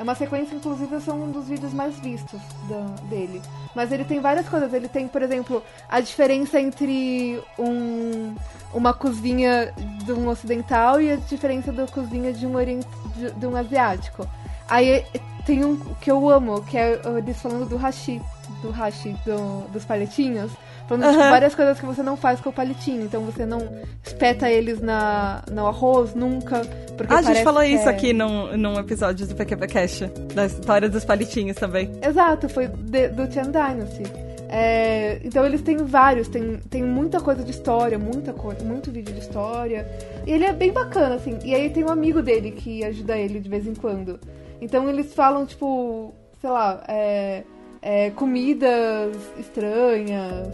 É 0.00 0.02
uma 0.02 0.14
sequência, 0.14 0.54
inclusive, 0.54 0.98
são 1.02 1.24
um 1.24 1.30
dos 1.30 1.46
vídeos 1.46 1.74
mais 1.74 1.94
vistos 1.98 2.40
da- 2.70 2.94
dele. 3.10 3.42
Mas 3.74 3.92
ele 3.92 4.02
tem 4.02 4.18
várias 4.18 4.48
coisas. 4.48 4.72
Ele 4.72 4.88
tem, 4.88 5.06
por 5.06 5.20
exemplo, 5.20 5.62
a 5.90 6.00
diferença 6.00 6.58
entre 6.58 7.38
um, 7.58 8.34
uma 8.72 8.94
cozinha 8.94 9.74
de 10.02 10.10
um 10.10 10.26
ocidental 10.28 11.02
e 11.02 11.12
a 11.12 11.16
diferença 11.16 11.70
da 11.70 11.86
cozinha 11.86 12.32
de 12.32 12.46
um, 12.46 12.54
orient, 12.56 12.82
de, 13.14 13.30
de 13.30 13.46
um 13.46 13.54
asiático. 13.54 14.26
Aí 14.66 15.04
tem 15.44 15.66
um 15.66 15.76
que 16.00 16.10
eu 16.10 16.30
amo, 16.30 16.62
que 16.62 16.78
é 16.78 16.98
eles 17.18 17.38
falando 17.38 17.68
do 17.68 17.76
hashi, 17.76 18.22
do 18.62 18.70
hashi, 18.70 19.14
do- 19.26 19.68
dos 19.70 19.84
palitinhos. 19.84 20.50
Falando 20.90 21.04
tipo, 21.08 21.20
Aham. 21.22 21.30
várias 21.30 21.54
coisas 21.54 21.78
que 21.78 21.86
você 21.86 22.02
não 22.02 22.16
faz 22.16 22.40
com 22.40 22.50
o 22.50 22.52
palitinho. 22.52 23.02
Então 23.04 23.22
você 23.22 23.46
não 23.46 23.60
espeta 24.04 24.50
eles 24.50 24.80
na, 24.80 25.40
no 25.48 25.66
arroz 25.68 26.14
nunca. 26.16 26.62
Porque 26.96 27.14
Ah, 27.14 27.18
a 27.18 27.22
gente 27.22 27.44
falou 27.44 27.62
isso 27.62 27.88
é- 27.88 27.92
aqui 27.92 28.12
num, 28.12 28.56
num 28.56 28.76
episódio 28.76 29.24
do 29.24 29.34
PQP 29.36 29.68
Cash, 29.68 30.00
da 30.34 30.46
história 30.46 30.88
dos 30.88 31.04
palitinhos 31.04 31.56
também. 31.56 31.92
Exato, 32.02 32.48
foi 32.48 32.66
de- 32.66 33.08
do 33.08 33.32
Chan 33.32 33.52
Dynasty. 33.52 34.02
É, 34.48 35.20
então 35.22 35.46
eles 35.46 35.62
têm 35.62 35.76
vários, 35.76 36.26
tem, 36.26 36.56
tem 36.68 36.82
muita 36.82 37.20
coisa 37.20 37.44
de 37.44 37.52
história, 37.52 37.96
muita 37.96 38.32
coisa, 38.32 38.64
muito 38.64 38.90
vídeo 38.90 39.14
de 39.14 39.20
história. 39.20 39.86
E 40.26 40.32
ele 40.32 40.44
é 40.44 40.52
bem 40.52 40.72
bacana, 40.72 41.14
assim. 41.14 41.38
E 41.44 41.54
aí 41.54 41.70
tem 41.70 41.84
um 41.84 41.88
amigo 41.88 42.20
dele 42.20 42.50
que 42.50 42.84
ajuda 42.84 43.16
ele 43.16 43.38
de 43.38 43.48
vez 43.48 43.64
em 43.64 43.74
quando. 43.76 44.18
Então 44.60 44.88
eles 44.90 45.14
falam, 45.14 45.46
tipo, 45.46 46.12
sei 46.40 46.50
lá, 46.50 46.82
é, 46.88 47.44
é, 47.82 48.10
comidas 48.10 49.16
estranhas, 49.38 50.48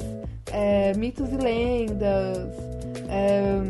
é, 0.53 0.93
mitos 0.97 1.33
e 1.33 1.37
lendas, 1.37 2.55
é, 3.09 3.63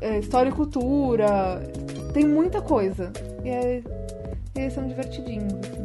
é, 0.00 0.18
história 0.18 0.50
e 0.50 0.52
cultura. 0.52 1.62
Tem 2.12 2.26
muita 2.26 2.60
coisa. 2.60 3.12
E, 3.44 3.48
é, 3.48 3.82
e 4.56 4.60
eles 4.60 4.72
são 4.72 4.86
divertidinhos, 4.86 5.52
assim. 5.54 5.84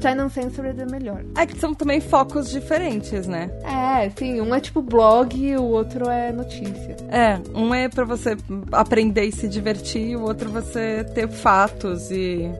China 0.00 0.26
Uncensored 0.26 0.80
é 0.80 0.86
melhor. 0.86 1.24
É 1.36 1.46
que 1.46 1.58
são 1.58 1.74
também 1.74 2.00
focos 2.00 2.50
diferentes, 2.50 3.26
né? 3.26 3.50
É, 3.64 4.10
sim. 4.10 4.40
Um 4.40 4.54
é 4.54 4.60
tipo 4.60 4.82
blog 4.82 5.36
e 5.36 5.56
o 5.56 5.64
outro 5.64 6.08
é 6.08 6.30
notícia. 6.32 6.96
É, 7.08 7.40
um 7.54 7.74
é 7.74 7.88
para 7.88 8.04
você 8.04 8.36
aprender 8.72 9.24
e 9.24 9.32
se 9.32 9.48
divertir, 9.48 10.16
o 10.16 10.22
outro 10.22 10.50
você 10.50 11.04
ter 11.14 11.28
fatos 11.28 12.10
e 12.10 12.50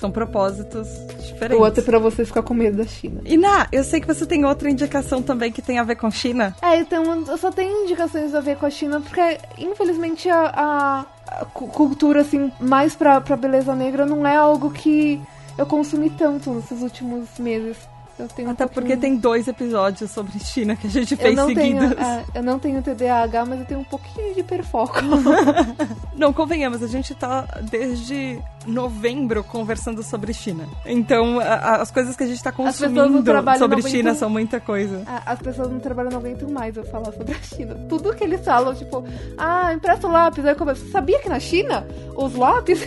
são 0.00 0.10
propósitos 0.10 0.88
diferentes. 1.18 1.58
O 1.58 1.62
outro 1.62 1.82
é 1.82 1.84
pra 1.84 1.98
você 1.98 2.24
ficar 2.24 2.42
com 2.42 2.54
medo 2.54 2.78
da 2.78 2.86
China. 2.86 3.20
E 3.24 3.36
Ná, 3.36 3.68
eu 3.70 3.84
sei 3.84 4.00
que 4.00 4.06
você 4.06 4.24
tem 4.24 4.44
outra 4.46 4.70
indicação 4.70 5.22
também 5.22 5.52
que 5.52 5.60
tem 5.60 5.78
a 5.78 5.84
ver 5.84 5.96
com 5.96 6.10
China. 6.10 6.56
É, 6.62 6.78
então 6.78 7.24
eu 7.26 7.36
só 7.36 7.50
tenho 7.52 7.84
indicações 7.84 8.34
a 8.34 8.40
ver 8.40 8.56
com 8.56 8.64
a 8.64 8.70
China 8.70 9.00
porque, 9.00 9.38
infelizmente, 9.58 10.28
a, 10.30 10.46
a, 10.54 11.00
a 11.40 11.44
cultura, 11.44 12.22
assim, 12.22 12.50
mais 12.58 12.96
pra, 12.96 13.20
pra 13.20 13.36
beleza 13.36 13.74
negra 13.74 14.06
não 14.06 14.26
é 14.26 14.36
algo 14.36 14.70
que 14.70 15.20
eu 15.58 15.66
consumi 15.66 16.08
tanto 16.08 16.50
nesses 16.54 16.80
últimos 16.80 17.28
meses. 17.38 17.76
Eu 18.20 18.28
tenho 18.28 18.50
Até 18.50 18.64
um 18.64 18.68
porque 18.68 18.96
tem 18.96 19.16
dois 19.16 19.48
episódios 19.48 20.10
sobre 20.10 20.38
China 20.38 20.76
que 20.76 20.86
a 20.86 20.90
gente 20.90 21.12
eu 21.12 21.18
fez 21.18 21.34
tenho, 21.34 21.46
seguidos. 21.80 21.92
é, 21.98 22.24
eu 22.34 22.42
não 22.42 22.58
tenho 22.58 22.82
TDAH, 22.82 23.44
mas 23.46 23.60
eu 23.60 23.66
tenho 23.66 23.80
um 23.80 23.84
pouquinho 23.84 24.34
de 24.34 24.40
hiperfoco. 24.40 24.98
Não, 26.16 26.32
convenhamos, 26.34 26.82
a 26.82 26.86
gente 26.86 27.14
tá 27.14 27.46
desde 27.70 28.38
novembro 28.66 29.42
conversando 29.42 30.02
sobre 30.02 30.34
China. 30.34 30.64
Então, 30.84 31.40
a- 31.40 31.44
a- 31.44 31.76
as 31.82 31.90
coisas 31.90 32.14
que 32.14 32.22
a 32.24 32.26
gente 32.26 32.42
tá 32.42 32.52
consumindo 32.52 33.22
sobre 33.58 33.80
China 33.82 34.14
são 34.14 34.28
muita 34.28 34.60
coisa. 34.60 35.02
A- 35.06 35.32
As 35.32 35.38
pessoas 35.40 35.70
no 35.72 35.80
trabalho 35.80 36.10
não 36.10 36.18
aguentam 36.18 36.50
mais 36.50 36.76
eu 36.76 36.84
falar 36.84 37.10
sobre 37.12 37.32
a 37.32 37.42
China. 37.42 37.74
Tudo 37.88 38.14
que 38.14 38.22
eles 38.22 38.44
falam, 38.44 38.74
tipo, 38.74 39.02
ah, 39.38 39.72
empresta 39.72 40.06
o 40.06 40.12
lápis. 40.12 40.44
Aí 40.44 40.52
eu 40.52 40.56
começo, 40.56 40.90
sabia 40.90 41.18
que 41.20 41.28
na 41.30 41.40
China 41.40 41.86
os 42.14 42.34
lápis 42.34 42.86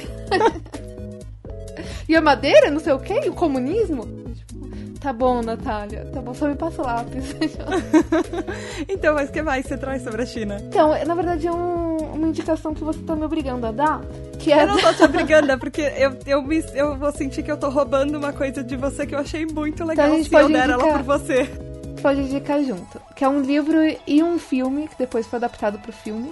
e 2.08 2.16
a 2.16 2.22
madeira, 2.22 2.70
não 2.70 2.80
sei 2.80 2.94
o 2.94 3.00
quê, 3.00 3.22
e 3.26 3.30
o 3.30 3.34
comunismo? 3.34 4.23
Tá 5.04 5.12
bom, 5.12 5.42
Natália, 5.42 6.08
tá 6.14 6.22
bom, 6.22 6.34
só 6.34 6.48
me 6.48 6.56
passa 6.56 6.82
o 6.82 6.86
lápis. 6.86 7.36
Então, 8.88 9.14
mas 9.16 9.30
o 9.30 9.32
que 9.32 9.42
mais 9.42 9.66
você 9.66 9.78
traz 9.78 10.02
sobre 10.04 10.22
a 10.22 10.26
China? 10.26 10.58
então, 10.68 10.92
na 11.06 11.14
verdade, 11.16 11.46
é 11.48 11.52
um- 11.52 11.98
uma 12.14 12.28
indicação 12.28 12.74
que 12.74 12.84
você 12.84 13.00
tá 13.00 13.16
me 13.16 13.24
obrigando 13.26 13.66
a 13.68 13.72
dar, 13.72 14.02
que 14.40 14.52
é 14.52 14.64
Eu 14.64 14.68
não 14.68 14.78
tô 14.78 14.94
te 14.94 15.04
obrigando, 15.04 15.52
é 15.52 15.58
porque 15.58 15.82
eu, 15.82 16.18
eu, 16.26 16.42
me, 16.42 16.64
eu 16.74 16.96
vou 16.98 17.12
sentir 17.12 17.44
que 17.44 17.52
eu 17.52 17.58
tô 17.58 17.70
roubando 17.70 18.18
uma 18.18 18.32
coisa 18.34 18.64
de 18.64 18.76
você 18.76 19.06
que 19.06 19.14
eu 19.16 19.20
achei 19.20 19.46
muito 19.46 19.84
legal 19.84 20.06
Então 20.06 20.16
a 20.16 20.18
gente 20.22 20.30
se 20.30 20.36
eu 20.36 20.48
der 20.48 20.70
ela 20.70 20.74
indicar. 20.84 20.94
por 20.94 21.04
você. 21.04 21.44
pode 22.02 22.22
indicar 22.22 22.64
junto. 22.64 23.02
Que 23.16 23.24
é 23.26 23.30
um 23.30 23.42
livro 23.42 23.78
e 24.08 24.24
um 24.24 24.38
filme, 24.40 24.88
que 24.88 24.98
depois 24.98 25.26
foi 25.28 25.38
adaptado 25.38 25.80
pro 25.80 25.92
filme. 25.92 26.32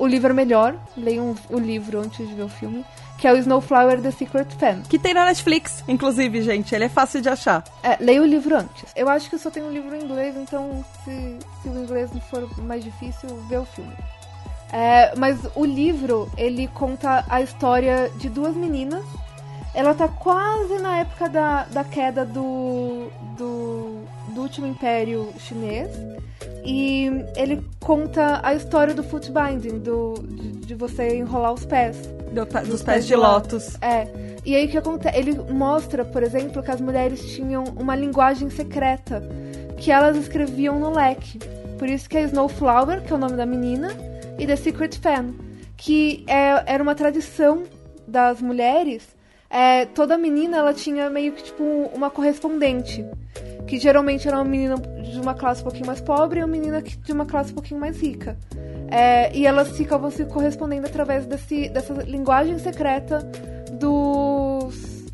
O 0.00 0.06
livro 0.06 0.30
é 0.30 0.32
melhor, 0.32 0.74
leiam 0.96 1.36
o 1.50 1.58
livro 1.58 2.00
antes 2.00 2.26
de 2.26 2.34
ver 2.34 2.44
o 2.44 2.48
filme, 2.48 2.86
que 3.18 3.28
é 3.28 3.32
o 3.34 3.36
Snowflower 3.36 4.00
The 4.00 4.10
Secret 4.10 4.46
Fan. 4.58 4.80
Que 4.88 4.98
tem 4.98 5.12
na 5.12 5.26
Netflix, 5.26 5.84
inclusive, 5.86 6.40
gente. 6.40 6.74
Ele 6.74 6.84
é 6.84 6.88
fácil 6.88 7.20
de 7.20 7.28
achar. 7.28 7.62
É, 7.82 8.02
leia 8.02 8.22
o 8.22 8.24
livro 8.24 8.56
antes. 8.56 8.86
Eu 8.96 9.10
acho 9.10 9.28
que 9.28 9.36
só 9.36 9.50
tenho 9.50 9.66
o 9.66 9.70
livro 9.70 9.94
em 9.94 10.02
inglês, 10.02 10.34
então 10.38 10.82
se, 11.04 11.36
se 11.62 11.68
o 11.68 11.82
inglês 11.82 12.10
não 12.14 12.20
for 12.22 12.48
mais 12.62 12.82
difícil, 12.82 13.28
vê 13.46 13.58
o 13.58 13.66
filme. 13.66 13.92
É, 14.72 15.14
mas 15.16 15.38
o 15.54 15.66
livro, 15.66 16.30
ele 16.34 16.66
conta 16.68 17.22
a 17.28 17.42
história 17.42 18.10
de 18.16 18.30
duas 18.30 18.56
meninas. 18.56 19.04
Ela 19.74 19.92
tá 19.92 20.08
quase 20.08 20.78
na 20.78 20.96
época 20.96 21.28
da, 21.28 21.64
da 21.64 21.84
queda 21.84 22.24
do, 22.24 23.10
do, 23.36 24.02
do 24.30 24.42
último 24.42 24.66
império 24.66 25.28
chinês. 25.38 25.88
E 26.64 27.10
ele 27.36 27.62
conta 27.80 28.40
a 28.42 28.54
história 28.54 28.94
do 28.94 29.02
foot 29.02 29.30
binding, 29.32 29.78
do, 29.78 30.14
de, 30.22 30.50
de 30.66 30.74
você 30.74 31.16
enrolar 31.16 31.52
os 31.54 31.64
pés. 31.64 31.96
Do- 32.32 32.44
dos, 32.44 32.68
Dos 32.68 32.82
pés 32.82 33.06
de 33.06 33.16
lótus. 33.16 33.76
É. 33.82 34.06
E 34.44 34.54
aí 34.54 34.66
o 34.66 34.68
que 34.68 34.78
acontece? 34.78 35.18
Ele 35.18 35.34
mostra, 35.52 36.04
por 36.04 36.22
exemplo, 36.22 36.62
que 36.62 36.70
as 36.70 36.80
mulheres 36.80 37.20
tinham 37.34 37.64
uma 37.78 37.96
linguagem 37.96 38.48
secreta 38.50 39.22
que 39.76 39.90
elas 39.90 40.16
escreviam 40.16 40.78
no 40.78 40.90
leque. 40.94 41.38
Por 41.78 41.88
isso 41.88 42.08
que 42.08 42.18
é 42.18 42.22
Snowflower, 42.24 43.02
que 43.02 43.12
é 43.12 43.16
o 43.16 43.18
nome 43.18 43.36
da 43.36 43.46
menina, 43.46 43.88
e 44.38 44.46
The 44.46 44.56
Secret 44.56 44.98
Fan, 45.00 45.32
que 45.78 46.24
é, 46.28 46.62
era 46.74 46.82
uma 46.82 46.94
tradição 46.94 47.62
das 48.06 48.40
mulheres. 48.42 49.02
É, 49.48 49.86
toda 49.86 50.16
menina 50.18 50.58
ela 50.58 50.74
tinha 50.74 51.08
meio 51.10 51.32
que 51.32 51.42
tipo 51.44 51.64
uma 51.94 52.10
correspondente. 52.10 53.04
Que 53.70 53.78
geralmente 53.78 54.26
era 54.26 54.36
uma 54.36 54.44
menina 54.44 54.74
de 54.76 55.20
uma 55.20 55.32
classe 55.32 55.60
um 55.60 55.64
pouquinho 55.64 55.86
mais 55.86 56.00
pobre 56.00 56.40
e 56.40 56.42
uma 56.42 56.48
menina 56.50 56.82
de 56.82 57.12
uma 57.12 57.24
classe 57.24 57.52
um 57.52 57.54
pouquinho 57.54 57.78
mais 57.78 58.00
rica. 58.02 58.36
É, 58.90 59.32
e 59.32 59.46
elas 59.46 59.76
ficavam 59.76 60.10
se 60.10 60.24
correspondendo 60.24 60.88
através 60.88 61.24
desse, 61.24 61.68
dessa 61.68 61.94
linguagem 62.02 62.58
secreta 62.58 63.20
dos. 63.78 65.04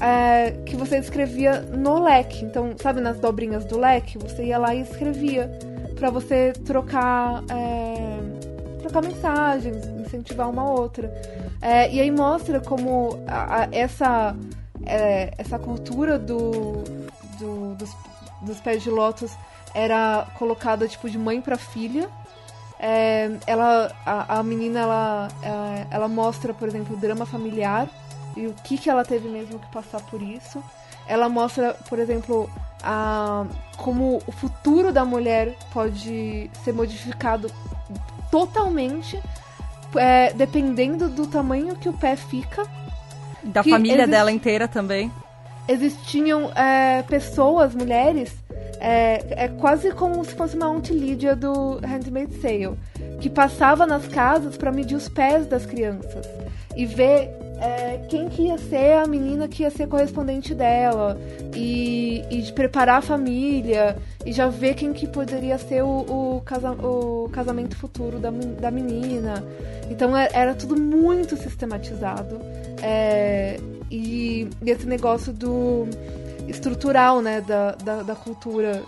é, 0.00 0.52
que 0.64 0.76
você 0.76 0.98
escrevia 0.98 1.60
no 1.60 2.00
leque. 2.00 2.44
Então, 2.44 2.70
sabe, 2.80 3.00
nas 3.00 3.18
dobrinhas 3.18 3.64
do 3.64 3.76
leque, 3.78 4.16
você 4.16 4.44
ia 4.44 4.58
lá 4.58 4.72
e 4.74 4.82
escrevia 4.82 5.50
pra 5.96 6.08
você 6.08 6.52
trocar. 6.64 7.42
é, 7.50 8.04
trocar 8.80 9.02
mensagens, 9.02 9.84
incentivar 10.06 10.48
uma 10.48 10.70
outra. 10.70 11.12
É, 11.60 11.90
e 11.92 12.00
aí 12.00 12.10
mostra 12.12 12.60
como 12.60 13.18
a- 13.26 13.62
a- 13.62 13.68
essa, 13.72 14.36
é, 14.86 15.32
essa 15.38 15.58
cultura 15.58 16.18
do, 16.18 16.84
do- 17.74 17.84
dos, 17.84 17.96
dos 18.40 18.60
pés 18.60 18.82
de 18.82 18.90
lótus 18.90 19.32
era 19.74 20.26
colocada 20.38 20.86
tipo 20.88 21.08
de 21.10 21.18
mãe 21.18 21.40
pra 21.40 21.56
filha. 21.56 22.08
É, 22.78 23.30
ela, 23.46 23.90
a, 24.04 24.38
a 24.38 24.42
menina 24.42 24.80
ela, 24.80 25.28
é, 25.42 25.86
ela 25.90 26.08
mostra, 26.08 26.52
por 26.54 26.68
exemplo, 26.68 26.96
o 26.96 26.98
drama 26.98 27.24
familiar 27.26 27.88
e 28.36 28.46
o 28.46 28.54
que, 28.64 28.76
que 28.78 28.90
ela 28.90 29.04
teve 29.04 29.28
mesmo 29.28 29.58
que 29.58 29.66
passar 29.72 30.00
por 30.02 30.20
isso. 30.22 30.62
Ela 31.06 31.28
mostra, 31.28 31.74
por 31.88 31.98
exemplo, 31.98 32.50
a, 32.82 33.44
como 33.76 34.20
o 34.26 34.32
futuro 34.32 34.92
da 34.92 35.04
mulher 35.04 35.54
pode 35.72 36.50
ser 36.64 36.72
modificado 36.72 37.50
totalmente 38.30 39.20
é, 39.96 40.32
dependendo 40.32 41.08
do 41.08 41.26
tamanho 41.26 41.76
que 41.76 41.88
o 41.88 41.92
pé 41.92 42.16
fica. 42.16 42.66
Da 43.42 43.62
família 43.62 43.94
existe- 43.98 44.10
dela 44.10 44.32
inteira 44.32 44.66
também. 44.66 45.12
Existiam 45.68 46.50
é, 46.54 47.02
pessoas, 47.02 47.74
mulheres, 47.74 48.32
é, 48.80 49.44
é 49.44 49.48
quase 49.48 49.90
como 49.92 50.24
se 50.24 50.34
fosse 50.34 50.56
uma 50.56 50.66
Aunt 50.66 50.90
Lídia 50.90 51.34
do 51.34 51.78
Handmaid's 51.78 52.38
Tale, 52.40 52.76
que 53.20 53.30
passava 53.30 53.86
nas 53.86 54.06
casas 54.06 54.56
para 54.56 54.70
medir 54.70 54.94
os 54.94 55.08
pés 55.08 55.46
das 55.46 55.64
crianças 55.64 56.26
e 56.76 56.84
ver 56.84 57.30
é, 57.60 58.00
quem 58.08 58.28
que 58.28 58.42
ia 58.42 58.58
ser 58.58 58.94
a 58.98 59.06
menina 59.06 59.48
que 59.48 59.62
ia 59.62 59.70
ser 59.70 59.86
correspondente 59.86 60.54
dela 60.54 61.18
e, 61.54 62.22
e 62.30 62.42
de 62.42 62.52
preparar 62.52 62.98
a 62.98 63.02
família 63.02 63.96
e 64.26 64.32
já 64.32 64.48
ver 64.48 64.74
quem 64.74 64.92
que 64.92 65.06
poderia 65.06 65.56
ser 65.56 65.82
o, 65.82 66.36
o, 66.36 66.42
casa- 66.44 66.72
o 66.72 67.28
casamento 67.32 67.76
futuro 67.76 68.18
da, 68.18 68.30
da 68.30 68.70
menina. 68.70 69.42
Então 69.88 70.16
é- 70.16 70.28
era 70.32 70.54
tudo 70.54 70.76
muito 70.76 71.36
sistematizado. 71.36 72.38
É, 72.82 73.56
e, 73.90 74.48
e 74.62 74.70
esse 74.70 74.86
negócio 74.86 75.32
do 75.32 75.86
estrutural, 76.48 77.20
né, 77.20 77.40
da, 77.40 77.72
da, 77.72 78.02
da 78.02 78.14
cultura. 78.14 78.82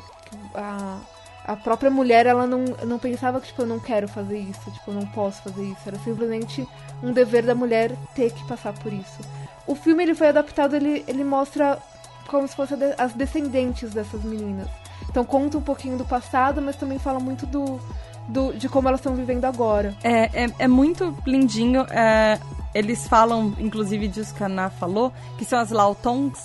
A, 0.54 0.98
a 1.46 1.54
própria 1.54 1.90
mulher, 1.90 2.26
ela 2.26 2.44
não, 2.44 2.64
não 2.84 2.98
pensava 2.98 3.40
que, 3.40 3.46
tipo, 3.46 3.62
eu 3.62 3.66
não 3.66 3.78
quero 3.78 4.08
fazer 4.08 4.38
isso, 4.38 4.68
tipo, 4.72 4.90
eu 4.90 4.94
não 4.94 5.06
posso 5.06 5.42
fazer 5.42 5.62
isso. 5.62 5.80
Era 5.86 5.96
simplesmente 5.98 6.66
um 7.02 7.12
dever 7.12 7.44
da 7.44 7.54
mulher 7.54 7.92
ter 8.16 8.32
que 8.32 8.44
passar 8.48 8.72
por 8.72 8.92
isso. 8.92 9.20
O 9.64 9.76
filme, 9.76 10.02
ele 10.02 10.14
foi 10.14 10.28
adaptado, 10.28 10.74
ele, 10.74 11.04
ele 11.06 11.22
mostra 11.22 11.78
como 12.26 12.48
se 12.48 12.56
fossem 12.56 12.76
as 12.98 13.12
descendentes 13.12 13.92
dessas 13.92 14.24
meninas. 14.24 14.68
Então 15.08 15.24
conta 15.24 15.56
um 15.56 15.62
pouquinho 15.62 15.96
do 15.96 16.04
passado, 16.04 16.60
mas 16.60 16.74
também 16.74 16.98
fala 16.98 17.20
muito 17.20 17.46
do, 17.46 17.80
do 18.28 18.52
de 18.52 18.68
como 18.68 18.88
elas 18.88 19.00
estão 19.00 19.14
vivendo 19.14 19.44
agora. 19.44 19.94
É, 20.02 20.44
é, 20.44 20.50
é 20.58 20.68
muito 20.68 21.16
lindinho. 21.24 21.86
é, 21.90 22.40
eles 22.78 23.06
falam, 23.08 23.54
inclusive 23.58 24.08
disso 24.08 24.34
que 24.34 24.42
a 24.42 24.46
Ana 24.46 24.70
falou, 24.70 25.12
que 25.38 25.44
são 25.44 25.58
as 25.58 25.70
Lautongs, 25.70 26.40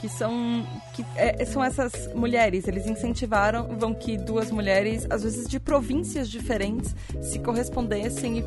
que 0.00 0.08
são 0.08 0.64
que 0.94 1.04
é, 1.16 1.44
são 1.44 1.62
essas 1.62 2.12
mulheres. 2.14 2.66
Eles 2.68 2.86
incentivaram 2.86 3.68
vão 3.78 3.92
que 3.94 4.16
duas 4.16 4.50
mulheres, 4.50 5.06
às 5.10 5.22
vezes 5.22 5.48
de 5.48 5.58
províncias 5.58 6.28
diferentes, 6.28 6.94
se 7.20 7.38
correspondessem 7.38 8.38
e 8.38 8.44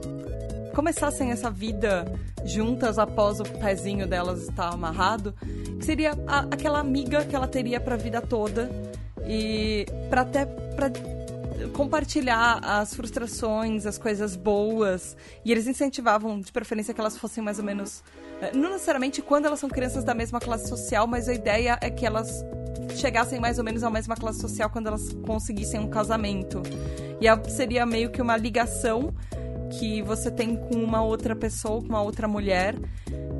começassem 0.73 1.31
essa 1.31 1.51
vida 1.51 2.05
juntas 2.45 2.97
após 2.97 3.39
o 3.39 3.43
pezinho 3.43 4.07
delas 4.07 4.43
estar 4.43 4.69
amarrado, 4.73 5.33
que 5.77 5.85
seria 5.85 6.11
a- 6.25 6.47
aquela 6.51 6.79
amiga 6.79 7.25
que 7.25 7.35
ela 7.35 7.47
teria 7.47 7.79
para 7.79 7.95
a 7.95 7.97
vida 7.97 8.21
toda. 8.21 8.69
E 9.27 9.85
para 10.09 10.21
até 10.21 10.45
para 10.45 10.89
compartilhar 11.69 12.59
as 12.63 12.93
frustrações, 12.93 13.85
as 13.85 13.97
coisas 13.97 14.35
boas. 14.35 15.15
E 15.45 15.51
eles 15.51 15.67
incentivavam, 15.67 16.39
de 16.39 16.51
preferência, 16.51 16.93
que 16.93 16.99
elas 16.99 17.17
fossem 17.17 17.43
mais 17.43 17.59
ou 17.59 17.65
menos. 17.65 18.03
eh, 18.41 18.51
Não 18.53 18.71
necessariamente 18.71 19.21
quando 19.21 19.45
elas 19.45 19.59
são 19.59 19.69
crianças 19.69 20.03
da 20.03 20.13
mesma 20.13 20.39
classe 20.39 20.67
social, 20.67 21.07
mas 21.07 21.27
a 21.29 21.33
ideia 21.33 21.77
é 21.81 21.89
que 21.89 22.05
elas 22.05 22.43
chegassem 22.95 23.39
mais 23.39 23.57
ou 23.57 23.63
menos 23.63 23.83
à 23.83 23.89
mesma 23.89 24.15
classe 24.15 24.39
social 24.39 24.69
quando 24.69 24.87
elas 24.87 25.13
conseguissem 25.25 25.79
um 25.79 25.89
casamento. 25.89 26.61
E 27.19 27.49
seria 27.49 27.85
meio 27.85 28.09
que 28.09 28.21
uma 28.21 28.35
ligação 28.35 29.13
que 29.71 30.01
você 30.01 30.29
tem 30.29 30.55
com 30.55 30.75
uma 30.75 31.01
outra 31.03 31.35
pessoa, 31.35 31.81
com 31.81 31.87
uma 31.87 32.01
outra 32.01 32.27
mulher, 32.27 32.75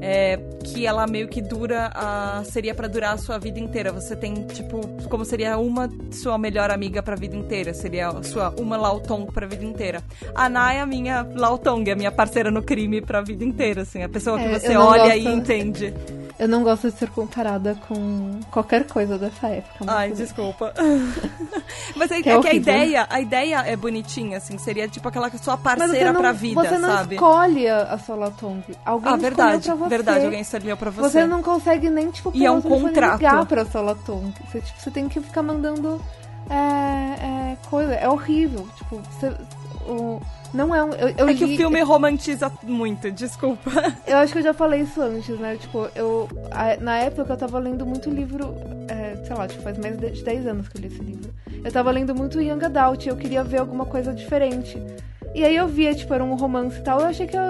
é, 0.02 0.38
que 0.63 0.86
ela 0.88 1.06
meio 1.06 1.28
que 1.28 1.41
dura, 1.41 1.91
a, 1.94 2.41
seria 2.46 2.74
pra 2.74 2.88
durar 2.88 3.13
a 3.13 3.17
sua 3.17 3.38
vida 3.38 3.60
inteira. 3.60 3.91
Você 3.91 4.15
tem, 4.15 4.34
tipo, 4.48 4.80
como 5.10 5.24
seria 5.24 5.58
uma 5.58 5.89
sua 6.12 6.38
melhor 6.38 6.72
amiga 6.72 7.04
pra 7.04 7.15
vida 7.15 7.36
inteira, 7.36 7.74
seria 7.74 8.12
sua 8.24 8.50
uma 8.60 8.78
Lautong 8.78 9.26
pra 9.32 9.46
vida 9.46 9.63
inteira. 9.65 10.02
A 10.34 10.46
Ana 10.46 10.74
é 10.74 10.80
a 10.82 10.86
minha 10.86 11.28
Lautong, 11.36 11.88
é 11.89 11.94
a 11.94 11.96
minha 11.96 12.12
parceira 12.12 12.50
no 12.50 12.63
crime 12.63 13.02
pra 13.02 13.22
vida 13.22 13.44
inteira, 13.44 13.82
assim, 13.84 14.02
a 14.02 14.10
pessoa 14.10 14.39
que 14.39 14.46
É, 14.46 14.60
você 14.60 14.76
olha 14.76 15.04
gosto- 15.15 15.17
e 15.20 15.28
entende. 15.28 15.94
Eu 16.41 16.47
não 16.47 16.63
gosto 16.63 16.89
de 16.89 16.97
ser 16.97 17.08
comparada 17.12 17.77
com 17.88 18.39
qualquer 18.49 18.88
coisa 18.88 19.15
dessa 19.15 19.47
época. 19.47 19.86
Ai, 19.86 20.10
desculpa. 20.12 20.73
Mas 21.95 22.10
é, 22.10 22.19
Que 22.19 22.30
é 22.32 22.34
é 22.34 22.39
que 22.41 22.47
a 22.47 22.54
ideia, 22.56 23.06
a 23.08 23.21
ideia 23.21 23.58
é 23.60 23.75
bonitinha, 23.75 24.38
assim, 24.38 24.58
seria 24.58 24.88
tipo 24.88 25.08
aquela 25.08 25.30
sua 25.38 25.56
parceira 25.56 26.12
não, 26.12 26.19
pra 26.19 26.32
vida, 26.32 26.60
você 26.60 26.80
não 26.80 26.89
sabe? 26.89 27.13
escolhe 27.13 27.69
a 27.69 27.84
a 27.84 27.97
sua 27.99 28.15
Latong. 28.15 28.63
Alguém 28.84 29.13
Ah, 29.13 29.15
verdade, 29.17 29.60
escolheu 29.60 29.77
pra 29.77 29.86
você. 29.88 29.89
verdade, 29.95 30.25
alguém 30.25 30.41
escolheu 30.41 30.77
pra 30.77 30.89
você. 30.89 31.10
Você 31.12 31.27
não 31.27 31.43
consegue 31.43 31.91
nem, 31.91 32.10
tipo, 32.10 32.32
E 32.34 32.43
é 32.43 32.49
um 32.51 32.60
contrato. 32.60 33.17
ligar 33.19 33.45
pra 33.45 33.63
sua 33.63 33.82
Latung. 33.82 34.34
Você, 34.49 34.62
tipo, 34.62 34.80
você 34.82 34.89
tem 34.89 35.08
que 35.08 35.21
ficar 35.21 35.43
mandando 35.43 36.01
é, 36.49 36.54
é, 37.54 37.58
coisa. 37.69 37.93
É 37.93 38.10
horrível. 38.10 38.67
Tipo, 38.77 38.99
você, 39.12 39.32
o, 39.88 40.19
não 40.54 40.74
é 40.76 40.84
um... 40.84 40.90
Eu, 40.94 41.10
eu 41.18 41.28
É 41.30 41.34
que 41.34 41.46
li- 41.46 41.54
o 41.54 41.58
filme 41.58 41.82
romantiza 41.82 42.52
muito, 42.64 43.10
desculpa. 43.12 43.72
Eu 44.08 44.18
acho 44.18 44.34
que 44.34 44.40
eu 44.40 44.44
já 44.44 44.54
falei 44.54 44.82
isso 44.82 45.02
antes, 45.02 45.40
né? 45.40 45.56
Tipo, 45.60 45.88
eu... 45.96 46.28
na 46.82 46.98
época 47.00 47.34
eu 47.34 47.38
tava 47.38 47.60
lendo 47.60 47.86
muito 47.86 48.10
livro... 48.10 48.56
é, 48.90 49.16
sei 49.26 49.36
lá, 49.36 49.48
tipo, 49.48 49.62
faz 49.64 49.78
mais 49.78 49.98
de 49.98 50.24
10 50.24 50.48
anos 50.48 50.68
que 50.68 50.78
eu 50.78 50.82
li 50.82 50.88
esse 50.88 51.02
livro. 51.02 51.30
Eu 51.64 51.72
tava 51.72 51.92
lendo 51.92 52.14
muito 52.16 52.42
Young 52.42 52.64
Adult 52.66 53.06
e 53.06 53.10
eu 53.10 53.16
queria 53.16 53.44
ver 53.44 53.60
alguma 53.60 53.86
coisa 53.86 54.14
diferente. 54.14 54.82
E 55.36 55.44
aí 55.44 55.56
eu 55.56 55.68
via, 55.68 55.94
tipo, 55.94 56.14
era 56.14 56.24
um 56.24 56.36
romance 56.36 56.78
e 56.80 56.82
tal. 56.82 57.00
Eu 57.00 57.06
achei 57.08 57.28
que 57.28 57.38
eu, 57.38 57.42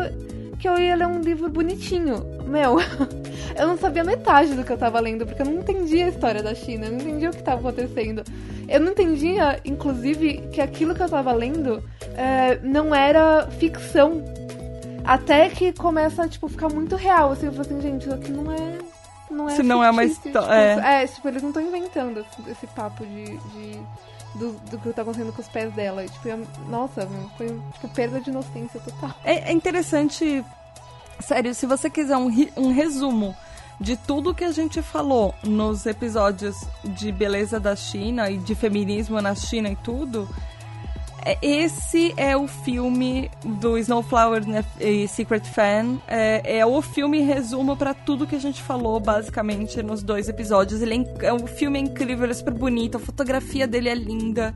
que 0.62 0.69
eu 0.69 0.78
ia 0.80 0.95
ler 0.95 1.08
um 1.08 1.19
livro 1.21 1.50
bonitinho. 1.50 2.24
Meu, 2.45 2.78
eu 3.58 3.67
não 3.67 3.78
sabia 3.78 4.04
metade 4.04 4.54
do 4.54 4.63
que 4.63 4.71
eu 4.71 4.78
tava 4.78 5.00
lendo, 5.00 5.26
porque 5.26 5.41
eu 5.41 5.45
não 5.45 5.56
entendia 5.56 6.06
a 6.06 6.10
história 6.10 6.43
da 6.43 6.54
China, 6.54 6.86
eu 6.86 6.91
não 6.91 7.00
entendia 7.00 7.30
o 7.30 7.34
que 7.34 7.41
tava 7.41 7.67
acontecendo. 7.69 8.24
Eu 8.69 8.80
não 8.80 8.91
entendia, 8.91 9.60
inclusive, 9.65 10.38
que 10.54 10.62
aquilo 10.62 10.93
que 10.93 11.02
eu 11.02 11.10
tava 11.10 11.32
lendo 11.34 11.84
é, 12.15 12.58
não 12.63 12.93
era 12.93 13.47
ficção. 13.60 14.24
Até 15.04 15.50
que 15.50 15.74
começa 15.74 16.24
a, 16.24 16.28
tipo, 16.28 16.47
ficar 16.47 16.69
muito 16.69 16.95
real, 16.95 17.32
assim, 17.32 17.47
eu 17.47 17.52
falo 17.52 17.62
assim, 17.65 17.82
gente, 17.82 18.04
isso 18.04 18.13
aqui 18.13 18.32
não 18.32 18.52
é... 18.52 18.78
Não 19.32 19.50
é 19.50 19.54
Isso 19.54 19.63
não 19.63 19.84
é 19.84 19.89
uma 19.89 20.04
fictício, 20.04 20.28
histó- 20.30 20.41
tipo, 20.41 20.54
é. 20.54 21.04
é, 21.04 21.08
tipo, 21.08 21.28
eles 21.30 21.41
não 21.41 21.50
estão 21.50 21.63
inventando 21.63 22.19
esse, 22.19 22.52
esse 22.52 22.67
papo 22.67 23.04
de... 23.06 23.24
de- 23.26 23.80
do, 24.36 24.54
do 24.70 24.78
que 24.80 24.94
tá 24.94 25.02
acontecendo 25.02 25.34
com 25.34 25.41
os 25.41 25.48
pés 25.48 25.74
dela. 25.74 26.04
E, 26.06 26.10
tipo, 26.10 26.28
eu- 26.28 26.48
nossa, 26.70 27.08
foi, 27.38 27.48
tipo, 27.74 27.89
perda 27.89 28.20
de 28.22 28.30
inocência 28.30 28.80
total. 28.80 29.12
É, 29.24 29.50
é 29.50 29.54
interessante, 29.54 30.44
sério, 31.20 31.54
se 31.56 31.65
você 31.65 31.89
quiser 31.89 32.17
um, 32.17 32.30
um 32.58 32.72
resumo 32.74 33.36
de 33.80 33.98
tudo 33.98 34.34
que 34.36 34.44
a 34.44 34.52
gente 34.52 34.82
falou 34.82 35.34
nos 35.44 35.86
episódios 35.88 36.56
de 36.84 37.12
beleza 37.12 37.60
da 37.60 37.76
China 37.76 38.30
e 38.30 38.38
de 38.38 38.54
feminismo 38.54 39.20
na 39.22 39.34
China 39.34 39.70
e 39.70 39.76
tudo, 39.76 40.30
esse 41.42 42.14
é 42.18 42.36
o 42.36 42.48
filme 42.48 43.30
do 43.44 43.78
Snowflower 43.78 44.48
né, 44.48 44.66
e 44.80 45.08
Secret 45.08 45.42
Fan. 45.42 46.00
É, 46.08 46.60
é 46.60 46.66
o 46.66 46.82
filme 46.82 47.20
resumo 47.20 47.78
pra 47.78 47.94
tudo 47.94 48.26
que 48.26 48.36
a 48.36 48.40
gente 48.40 48.62
falou, 48.62 49.00
basicamente, 49.00 49.82
nos 49.84 50.02
dois 50.02 50.28
episódios. 50.28 50.82
Ele 50.82 51.08
é, 51.20 51.28
é 51.28 51.34
um 51.34 51.46
filme 51.46 51.80
é 51.80 51.82
incrível, 51.82 52.26
ele 52.26 52.32
é 52.32 52.36
super 52.36 52.54
bonito, 52.54 52.98
a 52.98 53.00
fotografia 53.00 53.68
dele 53.68 53.90
é 53.90 53.96
linda. 53.96 54.54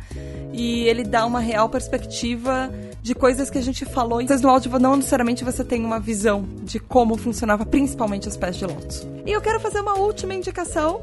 E 0.51 0.88
ele 0.88 1.04
dá 1.04 1.25
uma 1.25 1.39
real 1.39 1.69
perspectiva 1.69 2.71
de 3.01 3.13
coisas 3.13 3.49
que 3.49 3.58
a 3.58 3.62
gente 3.62 3.86
falou. 3.86 4.21
Então, 4.21 4.38
no 4.39 4.49
áudio, 4.49 4.80
não 4.80 4.95
necessariamente 4.95 5.43
você 5.43 5.63
tem 5.63 5.84
uma 5.84 5.99
visão 5.99 6.45
de 6.63 6.80
como 6.80 7.17
funcionava, 7.17 7.65
principalmente 7.65 8.28
os 8.28 8.38
pés 8.38 8.56
de 8.56 8.65
lótus. 8.65 9.06
E 9.25 9.32
eu 9.32 9.41
quero 9.41 9.60
fazer 9.60 9.82
uma 9.82 9.97
última 9.97 10.34
indicação 10.34 11.01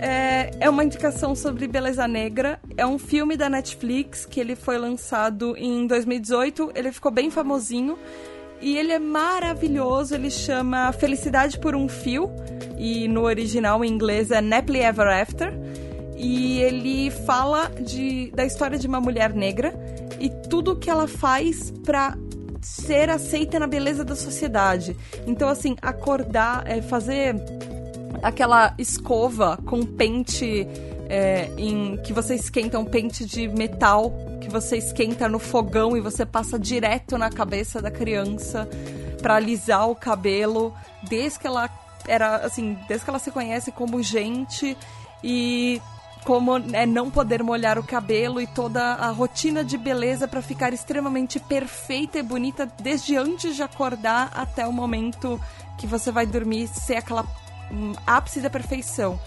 é, 0.00 0.50
é 0.60 0.70
uma 0.70 0.84
indicação 0.84 1.34
sobre 1.34 1.66
beleza 1.66 2.06
negra. 2.06 2.60
É 2.76 2.86
um 2.86 2.98
filme 2.98 3.36
da 3.36 3.48
Netflix 3.48 4.24
que 4.24 4.40
ele 4.40 4.54
foi 4.54 4.78
lançado 4.78 5.56
em 5.56 5.86
2018. 5.86 6.72
Ele 6.74 6.92
ficou 6.92 7.10
bem 7.10 7.30
famosinho. 7.30 7.98
E 8.60 8.76
ele 8.76 8.92
é 8.92 8.98
maravilhoso. 8.98 10.14
Ele 10.14 10.30
chama 10.30 10.92
Felicidade 10.92 11.58
por 11.58 11.74
um 11.74 11.88
Fio. 11.88 12.30
E 12.76 13.08
no 13.08 13.22
original 13.22 13.84
em 13.84 13.88
inglês 13.88 14.30
é 14.30 14.40
Nappily 14.40 14.80
Ever 14.80 15.08
After. 15.08 15.52
E 16.16 16.60
ele 16.60 17.10
fala 17.10 17.70
de, 17.80 18.30
da 18.32 18.44
história 18.44 18.78
de 18.78 18.86
uma 18.86 19.00
mulher 19.00 19.32
negra 19.32 19.72
e 20.18 20.28
tudo 20.48 20.76
que 20.76 20.90
ela 20.90 21.06
faz 21.06 21.70
pra 21.84 22.16
ser 22.60 23.08
aceita 23.08 23.58
na 23.58 23.66
beleza 23.66 24.04
da 24.04 24.16
sociedade. 24.16 24.96
Então, 25.26 25.48
assim, 25.48 25.76
acordar, 25.80 26.64
é, 26.66 26.82
fazer 26.82 27.36
aquela 28.22 28.74
escova 28.78 29.58
com 29.64 29.84
pente 29.84 30.66
é, 31.08 31.50
em 31.56 31.96
que 31.98 32.12
você 32.12 32.34
esquenta 32.34 32.78
um 32.78 32.84
pente 32.84 33.24
de 33.24 33.48
metal 33.48 34.12
que 34.40 34.48
você 34.48 34.76
esquenta 34.76 35.28
no 35.28 35.38
fogão 35.38 35.96
e 35.96 36.00
você 36.00 36.26
passa 36.26 36.58
direto 36.58 37.16
na 37.16 37.30
cabeça 37.30 37.80
da 37.80 37.90
criança 37.90 38.68
pra 39.22 39.36
alisar 39.36 39.88
o 39.88 39.94
cabelo 39.94 40.74
desde 41.08 41.38
que 41.38 41.46
ela 41.46 41.68
era 42.06 42.36
assim 42.36 42.76
desde 42.86 43.04
que 43.04 43.10
ela 43.10 43.18
se 43.18 43.30
conhece 43.30 43.72
como 43.72 44.02
gente 44.02 44.76
e 45.22 45.80
como 46.24 46.58
é 46.74 46.84
não 46.84 47.10
poder 47.10 47.42
molhar 47.42 47.78
o 47.78 47.82
cabelo 47.82 48.40
e 48.40 48.46
toda 48.46 48.82
a 48.82 49.08
rotina 49.10 49.64
de 49.64 49.78
beleza 49.78 50.28
pra 50.28 50.42
ficar 50.42 50.74
extremamente 50.74 51.40
perfeita 51.40 52.18
e 52.18 52.22
bonita 52.22 52.70
desde 52.80 53.16
antes 53.16 53.56
de 53.56 53.62
acordar 53.62 54.30
até 54.34 54.66
o 54.66 54.72
momento 54.72 55.40
que 55.78 55.86
você 55.86 56.12
vai 56.12 56.26
dormir 56.26 56.68
ser 56.68 56.96
aquela 56.96 57.24
ápice 58.06 58.40
da 58.40 58.50
perfeição. 58.50 59.18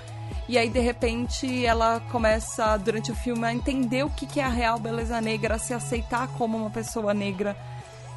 E 0.47 0.57
aí, 0.57 0.69
de 0.69 0.79
repente, 0.79 1.65
ela 1.65 1.99
começa, 2.11 2.77
durante 2.77 3.11
o 3.11 3.15
filme, 3.15 3.45
a 3.45 3.53
entender 3.53 4.03
o 4.03 4.09
que 4.09 4.39
é 4.39 4.43
a 4.43 4.49
real 4.49 4.79
beleza 4.79 5.19
negra, 5.21 5.55
a 5.55 5.59
se 5.59 5.73
aceitar 5.73 6.27
como 6.29 6.57
uma 6.57 6.69
pessoa 6.69 7.13
negra 7.13 7.55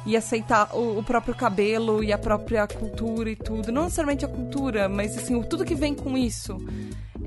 e 0.05 0.15
aceitar 0.15 0.69
o, 0.75 0.99
o 0.99 1.03
próprio 1.03 1.33
cabelo 1.35 2.03
e 2.03 2.13
a 2.13 2.17
própria 2.17 2.67
cultura 2.67 3.29
e 3.29 3.35
tudo. 3.35 3.71
Não 3.71 3.83
necessariamente 3.83 4.23
a 4.23 4.27
cultura, 4.27 4.87
mas 4.87 5.17
assim, 5.17 5.35
o- 5.35 5.43
tudo 5.43 5.65
que 5.65 5.75
vem 5.75 5.93
com 5.93 6.17
isso. 6.17 6.57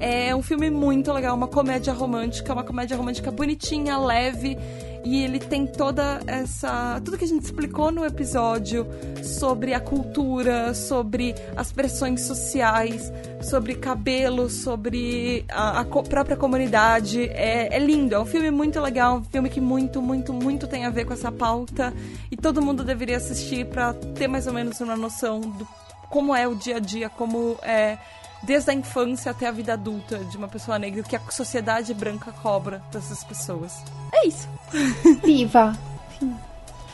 É 0.01 0.35
um 0.35 0.43
filme 0.43 0.71
muito 0.71 1.13
legal, 1.13 1.35
uma 1.35 1.49
comédia 1.49 1.93
romântica, 1.93 2.53
uma 2.53 2.63
comédia 2.63 2.97
romântica 2.97 3.31
bonitinha, 3.33 3.99
leve, 3.99 4.57
e 5.05 5.23
ele 5.23 5.39
tem 5.39 5.67
toda 5.67 6.21
essa. 6.27 7.01
tudo 7.05 7.17
que 7.17 7.25
a 7.25 7.29
gente 7.29 7.45
explicou 7.45 7.91
no 7.91 8.05
episódio 8.05 8.87
sobre 9.23 9.75
a 9.75 9.81
cultura, 9.81 10.75
sobre 10.75 11.35
as 11.57 11.73
pressões 11.73 12.23
sociais, 12.23 13.13
sobre 13.41 13.75
cabelo, 13.75 14.49
sobre 14.51 15.45
a, 15.49 15.81
a 15.81 15.85
própria 15.85 16.37
comunidade. 16.37 17.29
É, 17.31 17.75
é 17.75 17.79
lindo, 17.79 18.15
é 18.15 18.21
um 18.21 18.27
filme 18.27 18.51
muito 18.51 18.81
legal, 18.81 19.17
um 19.17 19.25
filme 19.25 19.49
que 19.49 19.61
muito, 19.61 20.03
muito, 20.03 20.33
muito 20.33 20.67
tem 20.67 20.85
a 20.85 20.91
ver 20.91 21.05
com 21.05 21.13
essa 21.13 21.31
pauta, 21.31 21.93
e 22.31 22.37
todo 22.37 22.63
mundo 22.63 22.85
deveria 22.85 23.17
assistir 23.17 23.67
pra 23.67 23.93
ter 23.93 24.29
mais 24.29 24.47
ou 24.47 24.53
menos 24.53 24.81
uma 24.81 24.97
noção 24.97 25.41
do 25.41 25.67
como 26.09 26.35
é 26.35 26.49
o 26.49 26.55
dia 26.55 26.77
a 26.77 26.81
dia, 26.81 27.09
como 27.09 27.59
é 27.63 27.99
desde 28.42 28.70
a 28.70 28.74
infância 28.74 29.31
até 29.31 29.46
a 29.46 29.51
vida 29.51 29.72
adulta 29.72 30.18
de 30.18 30.37
uma 30.37 30.48
pessoa 30.48 30.79
negra, 30.79 31.03
que 31.03 31.16
a 31.16 31.20
sociedade 31.31 31.92
branca 31.94 32.33
cobra 32.33 32.83
dessas 32.92 33.24
pessoas. 33.24 33.83
É 34.12 34.27
isso. 34.27 34.48
Viva! 35.24 35.77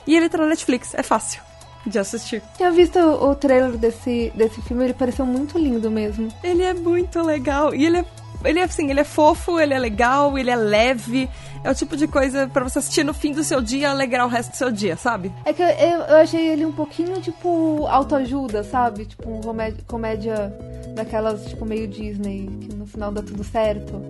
E 0.06 0.14
ele 0.14 0.28
tá 0.28 0.38
na 0.38 0.46
Netflix, 0.46 0.94
é 0.94 1.02
fácil 1.02 1.42
de 1.86 1.98
assistir. 1.98 2.42
Tinha 2.56 2.70
visto 2.70 2.98
o, 2.98 3.34
trailer 3.34 3.72
desse, 3.72 4.32
desse 4.34 4.60
filme, 4.62 4.84
ele 4.84 4.94
pareceu 4.94 5.26
muito 5.26 5.58
lindo 5.58 5.90
mesmo. 5.90 6.28
Ele 6.42 6.62
é 6.62 6.72
muito 6.72 7.22
legal. 7.22 7.74
E 7.74 7.84
ele 7.84 7.98
é, 7.98 8.04
ele 8.44 8.58
é 8.58 8.62
assim, 8.62 8.90
ele 8.90 9.00
é 9.00 9.04
fofo, 9.04 9.58
ele 9.60 9.74
é 9.74 9.78
legal, 9.78 10.38
ele 10.38 10.50
é 10.50 10.56
leve. 10.56 11.28
É 11.62 11.70
o 11.70 11.74
tipo 11.74 11.96
de 11.96 12.06
coisa 12.06 12.46
pra 12.48 12.64
você 12.64 12.78
assistir 12.78 13.04
no 13.04 13.14
fim 13.14 13.32
do 13.32 13.42
seu 13.42 13.60
dia 13.60 13.80
e 13.80 13.84
alegrar 13.84 14.26
o 14.26 14.28
resto 14.28 14.50
do 14.50 14.56
seu 14.56 14.70
dia, 14.70 14.96
sabe? 14.96 15.32
É 15.44 15.52
que 15.52 15.62
eu, 15.62 15.68
eu, 15.68 16.00
eu 16.00 16.16
achei 16.16 16.48
ele 16.48 16.64
um 16.64 16.72
pouquinho, 16.72 17.20
tipo, 17.20 17.86
autoajuda, 17.86 18.62
sabe? 18.62 19.06
Tipo, 19.06 19.30
um 19.30 19.40
comédia 19.86 20.52
daquelas, 20.94 21.44
tipo, 21.46 21.64
meio 21.64 21.86
Disney, 21.88 22.48
que 22.60 22.74
no 22.74 22.86
final 22.86 23.12
dá 23.12 23.22
tudo 23.22 23.42
certo. 23.44 24.00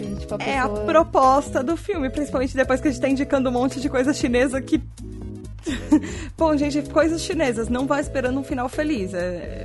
E, 0.00 0.16
tipo, 0.16 0.34
a 0.34 0.38
É 0.42 0.60
pessoa... 0.60 0.82
a 0.82 0.84
proposta 0.84 1.62
do 1.62 1.76
filme, 1.76 2.10
principalmente 2.10 2.54
depois 2.54 2.80
que 2.80 2.88
a 2.88 2.90
gente 2.90 3.00
tá 3.00 3.08
indicando 3.08 3.48
um 3.48 3.52
monte 3.52 3.80
de 3.80 3.88
coisa 3.88 4.12
chinesa 4.12 4.60
que 4.60 4.80
Bom, 6.36 6.56
gente, 6.56 6.82
coisas 6.90 7.20
chinesas, 7.20 7.68
não 7.68 7.86
vai 7.86 8.00
esperando 8.00 8.38
um 8.38 8.44
final 8.44 8.68
feliz. 8.68 9.12
É... 9.14 9.64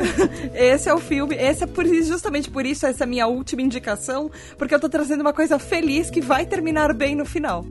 esse 0.54 0.88
é 0.88 0.94
o 0.94 0.98
filme, 0.98 1.34
esse 1.36 1.64
é 1.64 1.66
por 1.66 1.86
justamente 1.86 2.50
por 2.50 2.64
isso 2.64 2.86
essa 2.86 3.04
é 3.04 3.06
a 3.06 3.06
minha 3.06 3.26
última 3.26 3.62
indicação, 3.62 4.30
porque 4.58 4.74
eu 4.74 4.80
tô 4.80 4.88
trazendo 4.88 5.20
uma 5.20 5.32
coisa 5.32 5.58
feliz 5.58 6.10
que 6.10 6.20
vai 6.20 6.46
terminar 6.46 6.92
bem 6.94 7.14
no 7.14 7.24
final. 7.24 7.64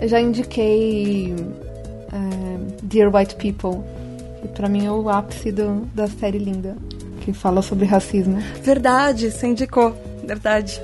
eu 0.00 0.08
já 0.08 0.20
indiquei 0.20 1.32
uh, 1.32 2.76
Dear 2.82 3.14
White 3.14 3.36
People, 3.36 3.82
que 4.42 4.48
pra 4.48 4.68
mim 4.68 4.84
é 4.84 4.90
o 4.90 5.08
ápice 5.08 5.52
do, 5.52 5.86
da 5.94 6.08
série 6.08 6.38
linda, 6.38 6.76
que 7.20 7.32
fala 7.32 7.62
sobre 7.62 7.86
racismo. 7.86 8.38
Verdade, 8.62 9.30
você 9.30 9.46
indicou, 9.46 9.94
verdade. 10.24 10.80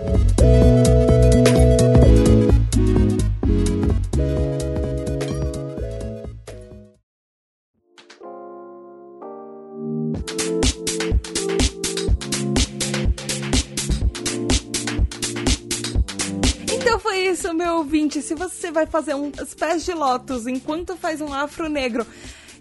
meu 17.55 17.79
ouvinte. 17.79 18.23
Se 18.23 18.35
você 18.35 18.71
vai 18.71 18.87
fazer 18.87 19.15
uns 19.15 19.53
pés 19.55 19.85
de 19.85 19.93
lótus 19.93 20.47
enquanto 20.47 20.97
faz 20.97 21.21
um 21.21 21.35
afro 21.35 21.69
negro 21.69 22.07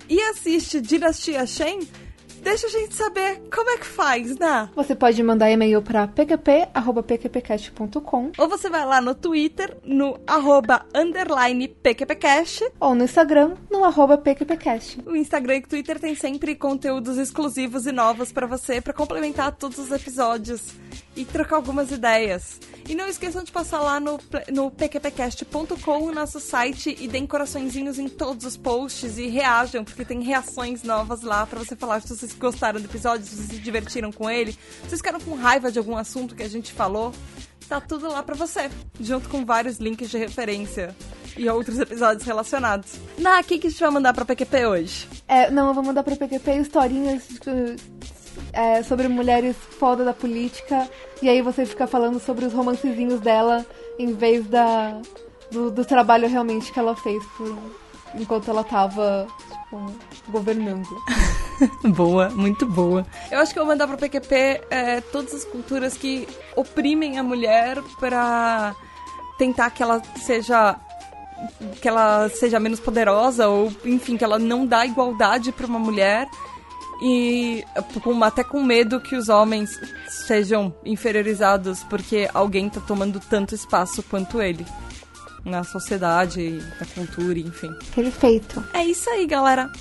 e 0.10 0.20
assiste 0.22 0.82
Dinastia 0.82 1.46
Shen, 1.46 1.82
deixa 2.42 2.66
a 2.68 2.70
gente 2.70 2.96
saber 2.96 3.42
como 3.54 3.70
é 3.70 3.78
que 3.78 3.86
faz, 3.86 4.38
né? 4.38 4.70
Você 4.76 4.96
pode 4.96 5.22
mandar 5.22 5.52
e-mail 5.52 5.82
para 5.82 6.08
pqp.pqpcast.com 6.08 8.32
ou 8.38 8.48
você 8.48 8.70
vai 8.70 8.86
lá 8.86 9.02
no 9.02 9.14
Twitter, 9.14 9.76
no 9.84 10.18
arroba 10.26 10.86
underline 10.96 11.68
pqpcast 11.68 12.72
ou 12.80 12.96
no 12.96 13.04
Instagram, 13.04 13.58
no 13.70 13.84
arroba 13.84 14.18
pqpcast. 14.18 15.02
O 15.06 15.14
Instagram 15.16 15.58
e 15.58 15.60
o 15.60 15.68
Twitter 15.68 16.00
tem 16.00 16.16
sempre 16.16 16.56
conteúdos 16.56 17.18
exclusivos 17.18 17.86
e 17.86 17.92
novos 17.92 18.32
para 18.32 18.48
você, 18.48 18.80
para 18.80 18.94
complementar 18.94 19.54
todos 19.56 19.78
os 19.78 19.92
episódios 19.92 20.74
e 21.16 21.26
trocar 21.26 21.56
algumas 21.56 21.92
ideias. 21.92 22.60
E 22.88 22.96
não 22.96 23.08
esqueçam 23.08 23.44
de 23.44 23.52
passar 23.52 23.82
lá 23.82 24.00
no, 24.00 24.20
no 24.54 24.72
pqpcast.com, 24.72 26.04
o 26.04 26.14
nosso 26.14 26.40
site, 26.40 26.96
e 27.00 27.08
deem 27.08 27.28
coraçõezinhos 27.28 28.00
em 28.00 28.08
todos 28.08 28.46
os 28.46 28.56
posts 28.56 29.18
e 29.18 29.28
reajam, 29.28 29.84
porque 29.84 30.06
tem 30.06 30.22
reações 30.22 30.84
novas 30.84 31.22
lá 31.22 31.46
para 31.46 31.60
você 31.60 31.76
falar 31.76 32.02
se 32.02 32.16
vocês 32.16 32.34
gostaram 32.34 32.80
do 32.80 32.86
episódio, 32.86 33.26
se 33.26 33.36
vocês 33.36 33.50
se 33.50 33.58
divertiram 33.58 34.12
com 34.12 34.30
ele, 34.30 34.54
se 34.54 34.60
vocês 34.88 35.00
ficaram 35.00 35.20
com 35.20 35.36
raiva 35.36 35.72
de 35.72 35.80
algum 35.80 35.98
assunto 35.98 36.36
que 36.36 36.44
a 36.44 36.50
gente 36.50 36.72
falou. 36.72 37.14
Tá 37.68 37.82
tudo 37.82 38.08
lá 38.08 38.24
para 38.24 38.36
você, 38.36 38.70
junto 39.00 39.28
com 39.28 39.44
vários 39.44 39.78
links 39.78 40.10
de 40.10 40.18
referência 40.18 40.96
e 41.36 41.50
outros 41.50 41.78
episódios 41.80 42.26
relacionados. 42.26 42.94
Na, 43.18 43.42
o 43.42 43.44
que, 43.44 43.60
que 43.60 43.68
a 43.68 43.70
gente 43.70 43.80
vai 43.80 43.92
mandar 43.92 44.14
pra 44.14 44.24
PQP 44.24 44.66
hoje? 44.66 45.08
É, 45.28 45.52
não, 45.52 45.68
eu 45.68 45.74
vou 45.74 45.84
mandar 45.84 46.04
pra 46.04 46.16
PQP 46.16 46.62
historinhas 46.62 47.24
é, 48.54 48.84
sobre 48.84 49.08
mulheres 49.08 49.56
foda 49.80 50.04
da 50.04 50.14
política, 50.14 50.90
e 51.22 51.30
aí 51.30 51.42
você 51.42 51.66
fica 51.66 51.88
falando 51.88 52.20
sobre 52.20 52.46
os 52.46 52.54
romancezinhos 52.54 53.20
dela 53.20 53.66
em 54.00 54.14
vez 54.14 54.46
da, 54.48 55.00
do, 55.52 55.72
do 55.72 55.86
trabalho 55.86 56.28
realmente 56.28 56.72
que 56.72 56.80
ela 56.80 56.96
fez 56.96 57.24
por, 57.38 57.58
enquanto 58.16 58.50
ela 58.50 58.64
tava 58.64 59.28
tipo, 60.12 60.32
governando. 60.32 60.88
boa, 61.96 62.30
muito 62.30 62.66
boa. 62.66 63.06
Eu 63.32 63.40
acho 63.40 63.54
que 63.54 63.60
eu 63.60 63.66
vou 63.66 63.74
mandar 63.74 63.88
pro 63.88 63.98
PQP 63.98 64.62
é, 64.70 65.02
todas 65.02 65.34
as 65.34 65.44
culturas 65.44 65.96
que 65.96 66.28
oprimem 66.56 67.18
a 67.18 67.24
mulher 67.24 67.82
pra 68.00 68.76
tentar 69.38 69.70
que 69.70 69.84
ela 69.84 70.02
seja 70.18 70.76
que 71.80 71.88
ela 71.88 72.30
seja 72.30 72.60
menos 72.60 72.80
poderosa 72.80 73.48
ou 73.48 73.72
enfim 73.86 74.18
que 74.18 74.24
ela 74.24 74.40
não 74.40 74.66
dá 74.66 74.86
igualdade 74.86 75.52
para 75.52 75.68
uma 75.68 75.78
mulher 75.78 76.28
e 77.02 77.64
com, 78.04 78.24
até 78.24 78.44
com 78.44 78.64
medo 78.64 79.00
que 79.00 79.16
os 79.16 79.30
homens 79.30 79.80
sejam 80.08 80.74
inferiorizados 80.84 81.84
porque 81.84 82.30
alguém 82.34 82.70
tá 82.70 82.82
tomando 82.82 83.20
tanto 83.20 83.54
espaço 83.54 84.02
quanto 84.04 84.42
ele 84.42 84.66
na 85.46 85.64
sociedade, 85.64 86.62
na 86.80 86.86
cultura, 86.86 87.40
enfim. 87.40 87.74
Perfeito. 87.96 88.64
É 88.74 88.84
isso 88.84 89.10
aí, 89.10 89.26
galera. 89.26 89.72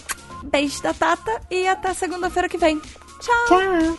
Beijo 0.44 0.83
da 0.83 0.94
Tata 0.94 1.40
e 1.50 1.66
até 1.66 1.92
segunda-feira 1.92 2.48
que 2.48 2.59
vem. 2.59 2.81
Tchau. 3.20 3.46
Tchau. 3.48 3.98